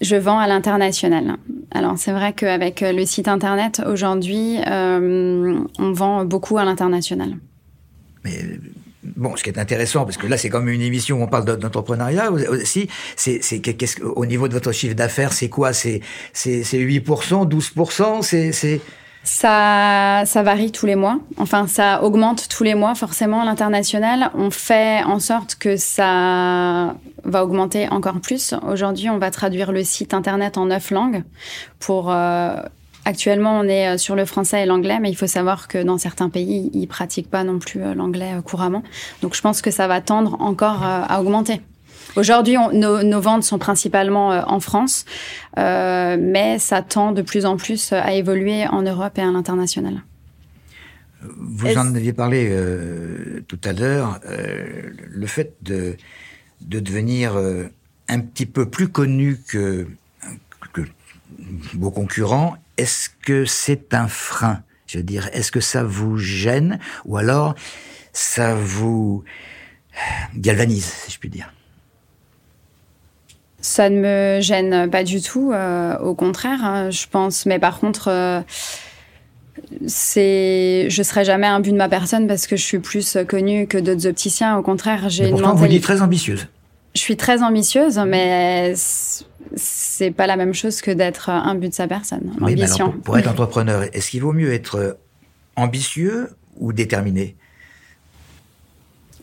Je 0.00 0.16
vends 0.16 0.38
à 0.38 0.46
l'international. 0.46 1.36
Alors 1.70 1.98
c'est 1.98 2.12
vrai 2.12 2.32
qu'avec 2.32 2.80
le 2.80 3.04
site 3.04 3.28
internet 3.28 3.82
aujourd'hui, 3.86 4.58
euh, 4.66 5.58
on 5.78 5.92
vend 5.92 6.24
beaucoup 6.24 6.58
à 6.58 6.64
l'international. 6.64 7.36
Mais 8.24 8.38
bon, 9.02 9.36
ce 9.36 9.42
qui 9.42 9.50
est 9.50 9.58
intéressant, 9.58 10.04
parce 10.04 10.16
que 10.16 10.26
là 10.26 10.36
c'est 10.36 10.48
comme 10.48 10.68
une 10.68 10.82
émission 10.82 11.20
où 11.20 11.22
on 11.22 11.26
parle 11.26 11.44
d'entrepreneuriat 11.58 12.30
aussi, 12.30 12.88
c'est 13.16 13.40
qu'est-ce 13.40 14.02
au 14.02 14.26
niveau 14.26 14.48
de 14.48 14.52
votre 14.52 14.72
chiffre 14.72 14.94
d'affaires, 14.94 15.32
c'est 15.32 15.48
quoi? 15.48 15.72
C'est 15.72 16.00
c'est 16.32 16.62
8%, 16.62 17.48
12%, 17.48 18.22
c'est 18.22 18.80
ça, 19.26 20.22
ça 20.24 20.42
varie 20.42 20.70
tous 20.70 20.86
les 20.86 20.94
mois. 20.94 21.18
Enfin, 21.36 21.66
ça 21.66 22.02
augmente 22.04 22.48
tous 22.48 22.62
les 22.62 22.74
mois, 22.74 22.94
forcément, 22.94 23.42
l'international. 23.42 24.30
On 24.34 24.50
fait 24.50 25.02
en 25.02 25.18
sorte 25.18 25.56
que 25.56 25.76
ça 25.76 26.94
va 27.24 27.44
augmenter 27.44 27.88
encore 27.88 28.20
plus. 28.20 28.54
Aujourd'hui, 28.66 29.10
on 29.10 29.18
va 29.18 29.32
traduire 29.32 29.72
le 29.72 29.82
site 29.82 30.14
internet 30.14 30.56
en 30.58 30.66
neuf 30.66 30.90
langues 30.90 31.24
pour. 31.80 32.12
Euh, 32.12 32.56
actuellement, 33.04 33.58
on 33.58 33.64
est 33.64 33.94
euh, 33.94 33.98
sur 33.98 34.14
le 34.14 34.24
français 34.24 34.62
et 34.62 34.66
l'anglais, 34.66 34.98
mais 35.00 35.10
il 35.10 35.16
faut 35.16 35.26
savoir 35.26 35.66
que 35.66 35.82
dans 35.82 35.98
certains 35.98 36.28
pays, 36.28 36.70
ils 36.72 36.86
pratiquent 36.86 37.30
pas 37.30 37.42
non 37.42 37.58
plus 37.58 37.82
euh, 37.82 37.94
l'anglais 37.94 38.30
couramment. 38.44 38.84
Donc, 39.22 39.34
je 39.34 39.40
pense 39.40 39.60
que 39.60 39.72
ça 39.72 39.88
va 39.88 40.00
tendre 40.00 40.40
encore 40.40 40.84
à 40.84 41.20
augmenter. 41.20 41.60
Aujourd'hui, 42.16 42.56
nos, 42.72 43.02
nos, 43.02 43.20
ventes 43.20 43.44
sont 43.44 43.58
principalement 43.58 44.32
euh, 44.32 44.42
en 44.46 44.60
France, 44.60 45.04
euh, 45.58 46.16
mais 46.18 46.58
ça 46.58 46.82
tend 46.82 47.12
de 47.12 47.22
plus 47.22 47.44
en 47.44 47.56
plus 47.56 47.92
à 47.92 48.12
évoluer 48.14 48.66
en 48.66 48.82
Europe 48.82 49.18
et 49.18 49.22
à 49.22 49.30
l'international. 49.30 50.02
Vous 51.20 51.76
en 51.76 51.94
aviez 51.94 52.12
parlé 52.12 52.48
euh, 52.50 53.42
tout 53.48 53.60
à 53.64 53.72
l'heure, 53.72 54.20
euh, 54.26 54.90
le 55.08 55.26
fait 55.26 55.56
de, 55.62 55.96
de 56.60 56.80
devenir 56.80 57.36
euh, 57.36 57.66
un 58.08 58.20
petit 58.20 58.46
peu 58.46 58.68
plus 58.68 58.88
connu 58.88 59.38
que, 59.48 59.86
que 60.72 60.82
vos 61.74 61.90
concurrents, 61.90 62.56
est-ce 62.76 63.08
que 63.08 63.44
c'est 63.44 63.94
un 63.94 64.08
frein? 64.08 64.62
Je 64.86 64.98
veux 64.98 65.04
dire, 65.04 65.28
est-ce 65.32 65.50
que 65.50 65.60
ça 65.60 65.82
vous 65.82 66.16
gêne? 66.16 66.78
Ou 67.04 67.16
alors 67.16 67.54
ça 68.12 68.54
vous 68.54 69.24
galvanise, 70.36 70.84
si 70.84 71.12
je 71.12 71.18
puis 71.18 71.30
dire? 71.30 71.52
Ça 73.66 73.90
ne 73.90 73.98
me 73.98 74.40
gêne 74.40 74.88
pas 74.88 75.02
du 75.02 75.20
tout, 75.20 75.50
euh, 75.52 75.98
au 75.98 76.14
contraire, 76.14 76.64
hein, 76.64 76.90
je 76.90 77.06
pense. 77.10 77.46
Mais 77.46 77.58
par 77.58 77.80
contre, 77.80 78.08
euh, 78.08 78.40
c'est, 79.88 80.86
je 80.88 81.02
serai 81.02 81.24
jamais 81.24 81.48
un 81.48 81.58
but 81.58 81.72
de 81.72 81.76
ma 81.76 81.88
personne 81.88 82.28
parce 82.28 82.46
que 82.46 82.56
je 82.56 82.62
suis 82.62 82.78
plus 82.78 83.18
connue 83.28 83.66
que 83.66 83.76
d'autres 83.76 84.06
opticiens. 84.06 84.56
Au 84.56 84.62
contraire, 84.62 85.08
j'ai 85.08 85.30
une 85.30 85.40
mentalité. 85.40 85.58
Vous 85.58 85.66
dites 85.66 85.82
très 85.82 86.00
ambitieuse. 86.00 86.46
Je 86.94 87.00
suis 87.00 87.16
très 87.16 87.42
ambitieuse, 87.42 88.00
mais 88.06 88.74
c'est 89.56 90.12
pas 90.12 90.28
la 90.28 90.36
même 90.36 90.54
chose 90.54 90.80
que 90.80 90.92
d'être 90.92 91.28
un 91.28 91.56
but 91.56 91.70
de 91.70 91.74
sa 91.74 91.88
personne. 91.88 92.32
Oui, 92.40 92.62
alors, 92.62 92.92
pour 93.02 93.18
être 93.18 93.28
entrepreneur, 93.28 93.82
est-ce 93.92 94.12
qu'il 94.12 94.22
vaut 94.22 94.32
mieux 94.32 94.52
être 94.52 94.96
ambitieux 95.56 96.30
ou 96.56 96.72
déterminé? 96.72 97.34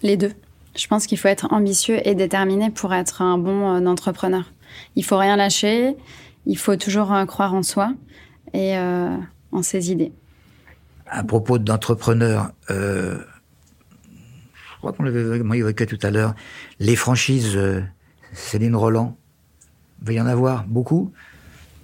Les 0.02 0.18
deux. 0.18 0.34
Je 0.76 0.88
pense 0.88 1.06
qu'il 1.06 1.18
faut 1.18 1.28
être 1.28 1.52
ambitieux 1.52 2.00
et 2.08 2.16
déterminé 2.16 2.72
pour 2.72 2.94
être 2.94 3.22
un 3.22 3.38
bon 3.38 3.76
euh, 3.76 3.86
entrepreneur. 3.86 4.52
Il 4.96 5.06
faut 5.06 5.18
rien 5.18 5.36
lâcher, 5.36 5.96
il 6.46 6.58
faut 6.58 6.76
toujours 6.76 7.14
euh, 7.14 7.26
croire 7.26 7.54
en 7.54 7.64
soi 7.64 7.94
et 8.54 8.78
euh, 8.78 9.16
en 9.52 9.64
ses 9.64 9.92
idées. 9.92 10.12
À 11.08 11.24
propos 11.24 11.58
d'entrepreneurs, 11.58 12.52
euh, 12.70 13.18
je 14.54 14.78
crois 14.80 14.94
qu'on 14.94 15.04
l'avait 15.04 15.40
évoqué 15.58 15.86
tout 15.86 16.00
à 16.02 16.12
l'heure, 16.12 16.34
les 16.80 16.96
franchises 16.96 17.58
Céline 18.34 18.76
Roland, 18.76 19.16
il 20.02 20.08
va 20.08 20.14
y 20.14 20.22
en 20.22 20.26
avoir 20.26 20.66
beaucoup 20.66 21.12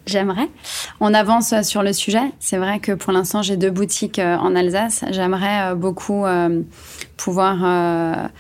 J'aimerais. 0.05 0.49
On 1.01 1.13
avance 1.13 1.53
sur 1.61 1.83
le 1.83 1.93
sujet. 1.93 2.31
C'est 2.39 2.57
vrai 2.57 2.79
que 2.79 2.93
pour 2.93 3.13
l'instant, 3.13 3.43
j'ai 3.43 3.57
deux 3.57 3.69
boutiques 3.69 4.17
en 4.17 4.55
Alsace. 4.55 5.05
J'aimerais 5.11 5.75
beaucoup 5.75 6.25
pouvoir 7.15 8.31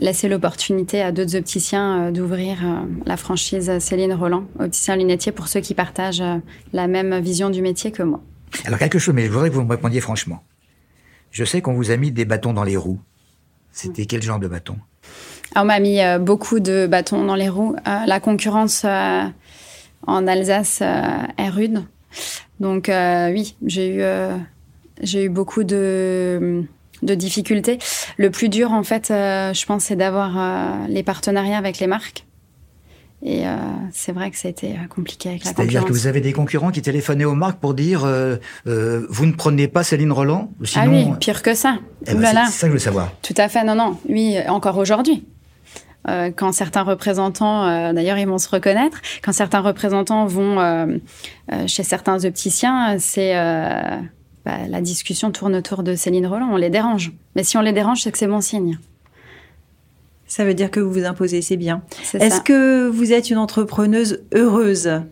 laisser 0.00 0.28
l'opportunité 0.28 1.02
à 1.02 1.12
d'autres 1.12 1.36
opticiens 1.36 2.06
euh, 2.06 2.10
d'ouvrir 2.10 2.58
euh, 2.64 2.80
la 3.06 3.16
franchise 3.16 3.78
Céline 3.78 4.14
Roland, 4.14 4.44
opticien 4.58 4.96
lunetier, 4.96 5.30
pour 5.30 5.48
ceux 5.48 5.60
qui 5.60 5.74
partagent 5.74 6.22
euh, 6.22 6.38
la 6.72 6.88
même 6.88 7.20
vision 7.20 7.50
du 7.50 7.62
métier 7.62 7.92
que 7.92 8.02
moi. 8.02 8.20
Alors 8.64 8.78
quelque 8.78 8.98
chose, 8.98 9.14
mais 9.14 9.26
je 9.26 9.30
voudrais 9.30 9.50
que 9.50 9.54
vous 9.54 9.62
me 9.62 9.70
répondiez 9.70 10.00
franchement. 10.00 10.42
Je 11.30 11.44
sais 11.44 11.60
qu'on 11.60 11.74
vous 11.74 11.90
a 11.90 11.96
mis 11.96 12.10
des 12.10 12.24
bâtons 12.24 12.52
dans 12.52 12.64
les 12.64 12.76
roues 12.76 12.98
C'était 13.70 14.06
quel 14.06 14.22
genre 14.22 14.40
de 14.40 14.48
bâton? 14.48 14.76
On 15.54 15.64
m'a 15.64 15.78
mis 15.78 16.00
beaucoup 16.20 16.58
de 16.60 16.86
bâtons 16.88 17.24
dans 17.24 17.36
les 17.36 17.48
roues. 17.48 17.76
Euh, 17.86 18.06
la 18.06 18.20
concurrence 18.20 18.82
euh, 18.84 19.22
en 20.06 20.26
Alsace 20.26 20.80
est 20.80 21.48
rude. 21.48 21.84
Donc 22.58 22.90
oui, 22.90 23.56
j'ai 23.64 23.96
eu, 23.96 24.02
j'ai 25.00 25.24
eu 25.24 25.28
beaucoup 25.28 25.62
de, 25.62 26.64
de 27.02 27.14
difficultés. 27.14 27.78
Le 28.16 28.30
plus 28.30 28.48
dur, 28.48 28.72
en 28.72 28.82
fait, 28.82 29.06
je 29.08 29.66
pense, 29.66 29.84
c'est 29.84 29.96
d'avoir 29.96 30.86
les 30.88 31.02
partenariats 31.02 31.58
avec 31.58 31.78
les 31.78 31.86
marques. 31.86 32.24
Et 33.22 33.46
euh, 33.46 33.56
c'est 33.92 34.12
vrai 34.12 34.30
que 34.30 34.38
ça 34.38 34.48
a 34.48 34.50
été 34.50 34.72
euh, 34.72 34.86
compliqué 34.88 35.28
avec 35.28 35.44
la 35.44 35.52
C'est-à-dire 35.52 35.84
que 35.84 35.92
vous 35.92 36.06
avez 36.06 36.22
des 36.22 36.32
concurrents 36.32 36.70
qui 36.70 36.80
téléphonaient 36.80 37.26
aux 37.26 37.34
marques 37.34 37.58
pour 37.58 37.74
dire 37.74 38.04
euh, 38.04 38.36
euh, 38.66 39.06
vous 39.10 39.26
ne 39.26 39.32
prenez 39.32 39.68
pas 39.68 39.82
Céline 39.82 40.10
Roland 40.10 40.50
sinon... 40.64 40.84
Ah 40.86 40.88
oui, 40.88 41.06
pire 41.20 41.42
que 41.42 41.54
ça. 41.54 41.78
Eh 42.06 42.14
ben, 42.14 42.46
c'est 42.46 42.52
ça 42.52 42.66
que 42.66 42.68
je 42.68 42.72
veux 42.72 42.78
savoir. 42.78 43.12
Tout 43.20 43.34
à 43.36 43.48
fait, 43.48 43.62
non, 43.62 43.74
non. 43.74 43.98
Oui, 44.08 44.38
encore 44.48 44.78
aujourd'hui. 44.78 45.26
Euh, 46.08 46.30
quand 46.34 46.52
certains 46.52 46.82
représentants, 46.82 47.66
euh, 47.66 47.92
d'ailleurs 47.92 48.16
ils 48.16 48.26
vont 48.26 48.38
se 48.38 48.48
reconnaître, 48.48 49.02
quand 49.22 49.32
certains 49.32 49.60
représentants 49.60 50.24
vont 50.24 50.98
chez 51.66 51.82
certains 51.82 52.24
opticiens, 52.24 52.98
c'est 52.98 53.34
bah, 54.44 54.66
la 54.68 54.80
discussion 54.80 55.30
tourne 55.30 55.54
autour 55.54 55.82
de 55.82 55.94
Céline 55.94 56.26
Roland. 56.26 56.48
On 56.50 56.56
les 56.56 56.70
dérange. 56.70 57.12
Mais 57.36 57.44
si 57.44 57.56
on 57.56 57.60
les 57.60 57.72
dérange, 57.72 58.02
c'est 58.02 58.12
que 58.12 58.18
c'est 58.18 58.26
bon 58.26 58.40
signe. 58.40 58.78
Ça 60.26 60.44
veut 60.44 60.54
dire 60.54 60.70
que 60.70 60.80
vous 60.80 60.92
vous 60.92 61.04
imposez, 61.04 61.42
c'est 61.42 61.56
bien. 61.56 61.82
Est-ce 62.14 62.40
que 62.40 62.88
vous 62.88 63.12
êtes 63.12 63.30
une 63.30 63.38
entrepreneuse 63.38 64.22
heureuse? 64.32 65.02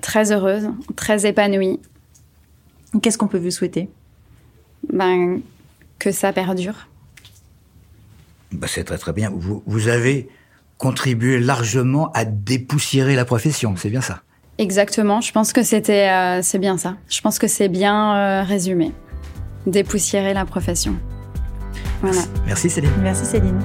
Très 0.00 0.32
heureuse, 0.32 0.68
très 0.96 1.26
épanouie. 1.26 1.80
Qu'est-ce 3.02 3.18
qu'on 3.18 3.26
peut 3.26 3.38
vous 3.38 3.50
souhaiter? 3.50 3.88
Ben, 4.92 5.40
Que 5.98 6.12
ça 6.12 6.32
perdure. 6.32 6.88
Ben, 8.52 8.68
c'est 8.68 8.84
très 8.84 8.98
très 8.98 9.12
bien. 9.12 9.30
Vous, 9.34 9.62
vous 9.66 9.88
avez 9.88 10.28
contribué 10.78 11.40
largement 11.40 12.12
à 12.12 12.24
dépoussiérer 12.24 13.16
la 13.16 13.24
profession, 13.24 13.74
c'est 13.76 13.90
bien 13.90 14.00
ça 14.00 14.22
Exactement, 14.58 15.20
je 15.20 15.32
pense 15.32 15.52
que 15.52 15.62
c'était, 15.62 16.08
euh, 16.08 16.40
c'est 16.42 16.58
bien 16.58 16.78
ça. 16.78 16.96
Je 17.08 17.20
pense 17.20 17.38
que 17.38 17.48
c'est 17.48 17.68
bien 17.68 18.14
euh, 18.14 18.42
résumé. 18.42 18.92
Dépoussiérer 19.66 20.34
la 20.34 20.44
profession. 20.44 20.94
Voilà. 22.02 22.22
Merci 22.46 22.70
Céline. 22.70 22.90
Merci 23.02 23.24
Céline. 23.24 23.58